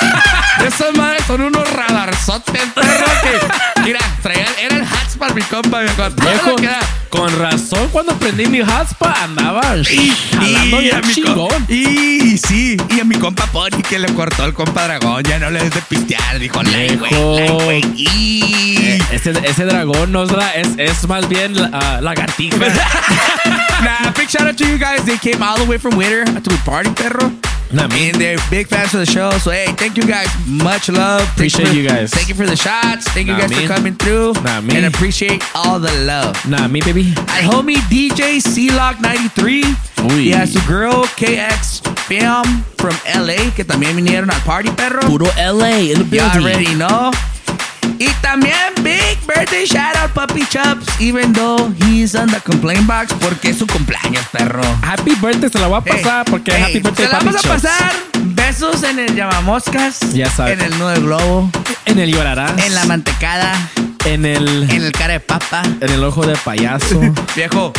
Esas 0.66 0.94
madres 0.94 1.24
son 1.26 1.40
unos 1.40 1.70
radarzotes, 1.72 2.62
perro, 2.74 3.06
que... 3.22 3.80
Mira, 3.82 4.00
traían... 4.22 4.48
Eran 4.58 4.82
hats 4.82 5.16
para 5.18 5.32
mi 5.32 5.42
compa, 5.42 5.80
viejo. 5.80 6.02
a 6.02 6.10
Todo 6.10 6.30
lo 6.50 6.56
que 6.56 6.66
da. 6.66 6.80
Con 7.10 7.36
razón, 7.38 7.88
cuando 7.90 8.14
prendí 8.16 8.46
mi 8.46 8.60
hotspot 8.60 9.08
andaba 9.22 9.76
Y, 9.78 10.12
jalando 10.32 10.80
y 10.80 10.84
bien 10.84 10.96
a 10.96 11.00
mi 11.00 11.12
chingón. 11.14 11.66
y, 11.68 12.32
y 12.34 12.38
sí, 12.38 12.76
y 12.96 13.00
a 13.00 13.04
mi 13.04 13.16
compa 13.16 13.46
Pony 13.46 13.82
que 13.88 13.98
le 13.98 14.08
cortó 14.14 14.44
el 14.44 14.54
compa 14.54 14.84
Dragón, 14.84 15.22
ya 15.24 15.38
no 15.38 15.50
le 15.50 15.60
des 15.60 15.74
de 15.74 15.82
pistear, 15.82 16.38
dijo, 16.38 16.60
güey, 16.62 16.96
güey. 16.96 17.84
Y... 17.96 18.76
Eh, 18.80 18.98
ese, 19.12 19.32
ese 19.44 19.64
dragón 19.64 20.12
no 20.12 20.22
es, 20.22 20.30
dra- 20.30 20.52
es, 20.54 20.68
es 20.78 21.06
más 21.08 21.28
bien 21.28 21.52
ah, 21.72 21.98
lagartija. 22.00 22.56
nah, 23.82 24.10
big 24.16 24.28
shout 24.28 24.46
out 24.46 24.56
to 24.56 24.64
you 24.64 24.78
guys. 24.78 25.04
They 25.04 25.18
came 25.18 25.42
all 25.42 25.56
the 25.58 25.64
way 25.64 25.78
from 25.78 25.96
Winter 25.96 26.24
to 26.24 26.40
the 26.50 26.58
party, 26.64 26.90
perro. 26.90 27.32
I 27.72 27.86
mean, 27.88 28.18
they're 28.18 28.36
big 28.50 28.66
fans 28.66 28.92
of 28.94 29.00
the 29.00 29.06
show. 29.06 29.30
So, 29.38 29.50
hey, 29.52 29.66
thank 29.76 29.96
you 29.96 30.02
guys. 30.02 30.28
Much 30.46 30.88
love. 30.88 31.20
Thank 31.20 31.32
Appreciate 31.54 31.68
for- 31.68 31.74
you 31.74 31.88
guys. 31.88 32.10
Thank 32.10 32.28
you 32.28 32.34
for 32.34 32.46
the 32.46 32.56
shots. 32.56 33.06
Thank 33.10 33.28
you 33.28 33.36
guys 33.36 33.50
man. 33.50 33.68
for 33.68 33.74
coming 33.74 33.94
through. 33.94 34.32
Not 34.42 34.64
me. 34.64 34.76
And 34.76 34.86
appreciate 34.86 35.42
all 35.54 35.78
the 35.78 35.92
love. 36.04 36.34
Not 36.48 36.70
me, 36.70 36.80
baby. 36.80 37.14
Al 37.28 37.50
homie 37.62 37.76
DJ 37.88 38.40
C-Lock 38.42 39.00
93. 39.00 39.62
Uy. 39.62 40.24
He 40.24 40.30
has 40.30 40.52
su 40.52 40.60
girl 40.66 41.04
KX 41.16 41.80
Film 42.08 42.64
from 42.78 42.96
LA, 43.06 43.50
que 43.54 43.64
también 43.64 43.94
vinieron 43.94 44.30
al 44.32 44.40
party, 44.42 44.70
perro. 44.72 45.00
Puro 45.02 45.26
LA 45.38 45.92
in 45.92 45.98
the 45.98 46.04
You 46.04 46.10
building. 46.10 46.42
already 46.42 46.74
know. 46.74 47.12
Y 48.00 48.08
también 48.22 48.56
big 48.82 49.18
birthday 49.26 49.66
shout 49.66 49.94
out 49.96 50.10
Puppy 50.14 50.46
Chubbs, 50.46 50.86
even 50.98 51.34
though 51.34 51.70
he's 51.84 52.14
on 52.14 52.28
the 52.28 52.40
complaint 52.40 52.86
box 52.86 53.12
porque 53.20 53.50
es 53.50 53.58
su 53.58 53.66
cumpleaños, 53.66 54.24
perro. 54.32 54.62
Happy 54.80 55.14
birthday, 55.16 55.50
se 55.50 55.58
la 55.58 55.66
voy 55.66 55.80
a 55.80 55.80
pasar 55.82 56.24
porque 56.24 56.50
Ey, 56.50 56.62
happy 56.62 56.78
birthday, 56.80 56.94
se 57.06 57.12
la 57.12 57.18
Papi 57.18 57.26
vamos 57.26 57.44
a 57.44 57.48
pasar. 57.50 57.92
Besos 58.22 58.84
en 58.84 59.00
el 59.00 59.14
llamamoscas. 59.14 60.14
Ya 60.14 60.30
sabes. 60.30 60.54
En 60.54 60.62
el 60.62 60.78
nudo 60.78 60.88
de 60.88 61.00
globo. 61.00 61.50
En 61.84 61.98
el 61.98 62.10
llorarás. 62.10 62.56
En 62.64 62.74
la 62.74 62.86
mantecada. 62.86 63.52
En 64.06 64.24
el. 64.24 64.70
En 64.70 64.82
el 64.82 64.92
cara 64.92 65.12
de 65.12 65.20
papa. 65.20 65.62
En 65.62 65.90
el 65.90 66.02
ojo 66.02 66.26
de 66.26 66.36
payaso. 66.36 66.98
Viejo. 67.36 67.74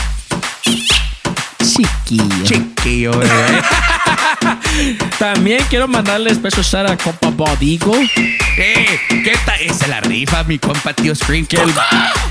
Chiquillo. 1.64 2.44
Chiquillo, 2.44 3.12
bebé. 3.18 3.62
También 5.20 5.64
quiero 5.70 5.88
mandarle 5.88 6.34
special 6.34 6.64
shout 6.64 6.90
out 6.90 7.00
a 7.00 7.04
compa 7.04 7.30
Bodigo. 7.30 7.96
Eh, 8.58 9.00
¿Qué 9.10 9.34
tal? 9.46 9.60
Esa 9.62 9.88
la 9.88 10.02
rifa, 10.02 10.44
mi 10.44 10.60
compa 10.60 10.94
tío 10.94 11.16
Scream. 11.16 11.46
Que 11.46 11.58
el, 11.58 11.74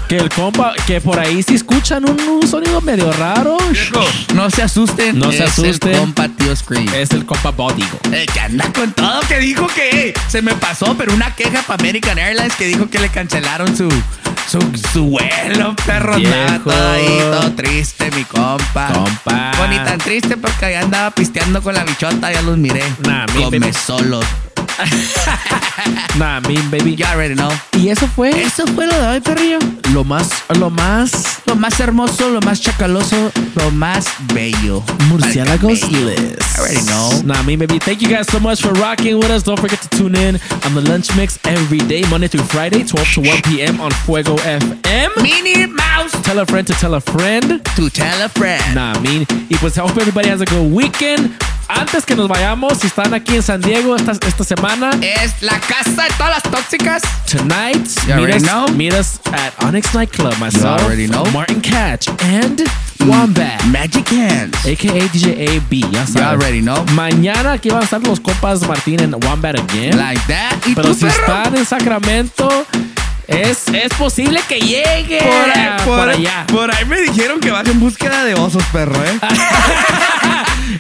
que 0.09 0.17
el 0.17 0.29
compa, 0.29 0.75
que 0.87 1.01
por 1.01 1.19
ahí 1.19 1.43
si 1.43 1.55
escuchan 1.55 2.09
un, 2.09 2.21
un 2.21 2.49
sonido 2.49 2.81
medio 2.81 3.13
raro. 3.13 3.57
No 4.35 4.51
se 4.51 4.63
asusten. 4.63 5.19
No 5.19 5.31
se 5.31 5.45
es 5.45 5.51
asusten. 5.53 5.93
el 5.93 5.99
compa 5.99 6.29
tío 6.29 6.55
Scream. 6.55 6.89
Es 6.95 7.11
el 7.11 7.25
compa 7.25 7.51
Bodigo. 7.51 7.99
Eh, 8.13 8.27
que 8.33 8.41
anda 8.41 8.73
con 8.73 8.93
todo, 8.93 9.21
que 9.29 9.39
dijo 9.39 9.67
que 9.69 10.15
se 10.29 10.43
me 10.43 10.55
pasó, 10.55 10.97
pero 10.97 11.15
una 11.15 11.35
queja 11.35 11.63
para 11.63 11.81
American 11.81 12.19
Airlines 12.19 12.55
que 12.55 12.67
dijo 12.67 12.89
que 12.91 12.99
le 12.99 13.09
cancelaron 13.09 13.77
su, 13.77 13.89
su, 14.49 14.59
su 14.93 15.05
vuelo, 15.07 15.75
perro. 15.87 16.17
Viejo. 16.17 16.31
Nada, 16.31 16.61
todo 16.65 17.41
todo 17.41 17.53
triste, 17.53 18.11
mi 18.13 18.25
compa. 18.25 18.93
Compa. 18.93 19.53
Pues 19.57 19.71
ni 19.71 19.77
tan 19.77 19.99
triste 19.99 20.37
porque 20.37 20.67
allá 20.67 20.81
andaba 20.83 21.11
pisteando 21.11 21.63
con 21.63 21.75
la 21.75 21.85
bichota, 21.85 22.33
ya 22.33 22.43
los 22.43 22.57
miré. 22.57 22.83
Nah, 23.07 23.27
Come 23.27 23.73
solos. 23.73 24.25
Nah, 26.19 26.41
mean 26.41 26.71
baby. 26.71 26.93
You 26.95 27.05
already 27.07 27.35
know. 27.35 27.51
Y 27.75 27.89
eso 27.89 28.07
fue 28.09 28.31
Eso 28.31 28.67
fue 28.67 28.87
lo 28.87 28.93
de 28.93 29.07
hoy, 29.07 29.21
perrillo. 29.21 29.59
lo 29.95 30.05
más, 30.05 30.29
lo 30.59 30.69
más 30.71 31.41
Lo 31.47 31.55
más 31.57 31.81
hermoso, 31.81 32.31
lo 32.31 32.41
más 32.41 32.61
chacaloso, 32.61 33.33
lo 33.55 33.71
más 33.71 34.07
bello. 34.35 34.83
Murciélagos 35.09 35.91
list. 35.91 36.41
I 36.57 36.61
already 36.61 36.81
know. 36.87 37.23
Nah, 37.25 37.43
me 37.43 37.57
baby. 37.57 37.79
Thank 37.79 38.03
you 38.03 38.09
guys 38.09 38.27
so 38.31 38.39
much 38.39 38.61
for 38.61 38.73
rocking 38.75 39.17
with 39.19 39.31
us. 39.31 39.43
Don't 39.43 39.59
forget 39.59 39.81
to 39.83 39.89
tune 39.89 40.15
in 40.15 40.39
on 40.65 40.75
the 40.75 40.81
Lunch 40.83 41.15
Mix 41.17 41.39
every 41.45 41.79
day, 41.79 42.03
Monday 42.11 42.29
through 42.29 42.45
Friday, 42.45 42.85
12 42.85 43.15
to 43.15 43.21
1 43.23 43.43
p.m. 43.43 43.81
on 43.81 43.91
Fuego 44.05 44.37
FM. 44.37 45.11
Minnie 45.23 45.67
Mouse. 45.67 46.13
Tell 46.23 46.39
a 46.39 46.47
friend 46.47 46.67
to 46.67 46.73
tell 46.75 46.95
a 46.95 47.01
friend. 47.01 47.65
To 47.77 47.89
tell 47.91 48.23
a 48.23 48.29
friend. 48.29 48.75
Nah, 48.75 48.99
mean. 49.01 49.27
Y 49.49 49.57
pues 49.59 49.77
hope 49.77 49.97
everybody 49.97 50.29
has 50.29 50.41
a 50.41 50.47
good 50.47 50.71
weekend. 50.73 51.31
Antes 51.73 52.05
que 52.05 52.15
nos 52.17 52.29
vayamos, 52.29 52.79
si 52.79 52.89
están 52.89 53.15
aquí 53.15 53.37
en 53.37 53.43
San 53.43 53.61
Diego 53.61 53.95
esta, 53.97 54.13
esta 54.13 54.45
semana, 54.45 54.91
Es 55.01 55.41
la 55.41 55.59
casa 55.61 56.03
de 56.05 56.11
todas 56.17 56.33
las 56.33 56.43
tóxicas. 56.43 57.03
tonight, 57.27 57.87
You 58.09 58.17
meet 58.17 58.35
us, 58.37 58.43
know. 58.43 58.69
meet 58.75 58.93
us 58.93 59.21
at 59.33 59.53
Onyx 59.65 59.95
Nightclub. 59.95 60.37
Myself, 60.39 60.83
already 60.83 61.07
know. 61.07 61.25
Martin 61.33 61.61
Catch, 61.61 62.09
and 62.23 62.63
Wombat. 63.07 63.65
Magic 63.67 64.07
Hands. 64.11 64.55
AKA 64.67 65.09
DJ 65.13 65.57
AB, 65.57 65.81
ya 65.93 66.01
You 66.05 66.13
sabes. 66.13 66.23
already 66.43 66.61
know. 66.61 66.85
Mañana 66.95 67.53
aquí 67.53 67.71
van 67.71 67.83
a 67.83 67.85
estar 67.85 68.03
los 68.03 68.19
compas 68.21 68.61
Martín 68.67 69.01
en 69.01 69.15
Wombat 69.15 69.57
again. 69.59 69.97
Like 69.97 70.21
that. 70.27 70.57
¿Y 70.67 70.75
Pero 70.75 70.89
tú, 70.89 70.95
si 70.95 71.01
perro? 71.07 71.19
están 71.21 71.57
en 71.57 71.65
Sacramento, 71.65 72.67
es, 73.31 73.69
es 73.73 73.93
posible 73.95 74.41
que 74.49 74.61
llegue 74.61 75.19
Por 75.23 75.51
ahí, 75.59 75.69
por, 75.85 75.99
por 75.99 76.09
ahí- 76.11 76.27
allá. 76.27 76.47
por 76.47 76.75
ahí 76.75 76.85
me 76.85 77.01
dijeron 77.01 77.41
que 77.41 77.51
vas 77.51 77.67
en 77.69 77.81
búsqueda 77.81 78.25
de 78.25 78.35
osos, 78.35 78.63
perro, 78.73 79.03
¿eh? 79.05 79.19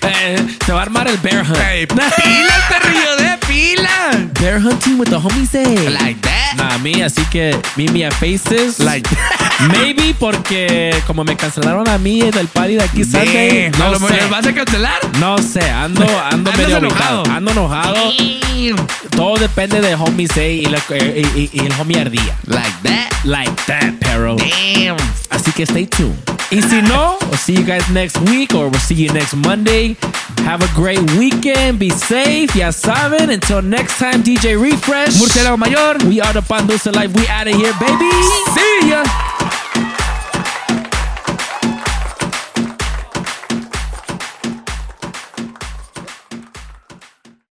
Eh, 0.02 0.46
se 0.64 0.72
va 0.72 0.80
a 0.80 0.82
armar 0.82 1.08
el 1.08 1.16
bear 1.18 1.44
hunt. 1.44 1.58
Ey, 1.58 1.86
pila, 1.86 2.68
perrillo 2.68 3.16
de 3.16 3.36
pila. 3.50 4.30
Bear 4.40 4.58
hunting 4.60 4.96
with 4.98 5.10
the 5.10 5.18
homies 5.18 5.54
eh. 5.54 5.90
Like 5.90 6.20
that. 6.22 6.54
Nah, 6.56 6.78
me, 6.78 7.02
así 7.02 7.22
que 7.30 7.54
meet 7.76 7.90
me 7.92 8.04
at 8.04 8.12
Faces. 8.14 8.78
Like 8.78 9.08
Maybe 9.72 10.14
porque 10.18 10.94
como 11.06 11.24
me 11.24 11.36
cancelaron 11.36 11.88
a 11.88 11.98
mí 11.98 12.20
del 12.30 12.46
party 12.48 12.76
de 12.76 12.82
aquí 12.84 13.04
Sunday, 13.04 13.70
Damn, 13.70 13.78
no 13.78 13.84
¿a 13.86 13.90
lo 13.90 13.98
sé. 13.98 14.04
mejor 14.14 14.28
vas 14.30 14.46
a 14.46 14.52
cancelar? 14.54 14.98
No 15.18 15.38
sé, 15.38 15.68
ando, 15.68 16.06
ando 16.32 16.52
medio 16.52 16.76
enojado. 16.78 17.24
enojado. 17.24 17.36
Ando 17.36 17.50
enojado. 17.50 18.12
Todo 19.16 19.36
depende 19.36 19.80
de 19.80 19.94
homie 19.94 20.28
say 20.28 20.60
y, 20.62 20.66
la- 20.66 20.78
y- 20.90 21.26
y- 21.36 21.50
y 21.52 21.66
el 21.66 21.72
homie 21.78 22.00
ardía. 22.00 22.38
Like 22.46 22.70
that. 22.84 23.10
Like 23.24 23.52
that, 23.66 23.94
pero. 24.00 24.36
Damn. 24.36 24.96
Así 25.30 25.52
que 25.52 25.64
stay 25.64 25.86
tuned. 25.86 26.16
Y 26.50 26.60
si 26.62 26.82
no, 26.82 27.16
we'll 27.28 27.38
see 27.38 27.54
you 27.54 27.62
guys 27.64 27.88
next 27.90 28.16
week 28.28 28.54
or 28.54 28.68
we'll 28.70 28.80
see 28.80 28.94
you 28.96 29.12
next 29.12 29.34
Monday. 29.34 29.96
Have 30.44 30.64
a 30.64 30.68
great 30.74 30.98
weekend. 31.12 31.78
Be 31.78 31.90
safe. 31.90 32.48
Ya 32.58 32.72
saben. 32.72 33.39
Until 33.42 33.62
next 33.62 33.98
time, 33.98 34.22
DJ 34.22 34.60
Refresh. 34.60 35.16
Murciélago 35.16 35.56
mayor. 35.56 35.96
We 36.06 36.20
are 36.20 36.32
the 36.34 36.42
Pan 36.42 36.66
Dulce 36.66 36.92
Life. 36.92 37.16
We 37.16 37.26
out 37.28 37.48
of 37.48 37.54
here, 37.54 37.72
baby. 37.80 38.10
See 38.52 38.90
ya. 38.90 39.02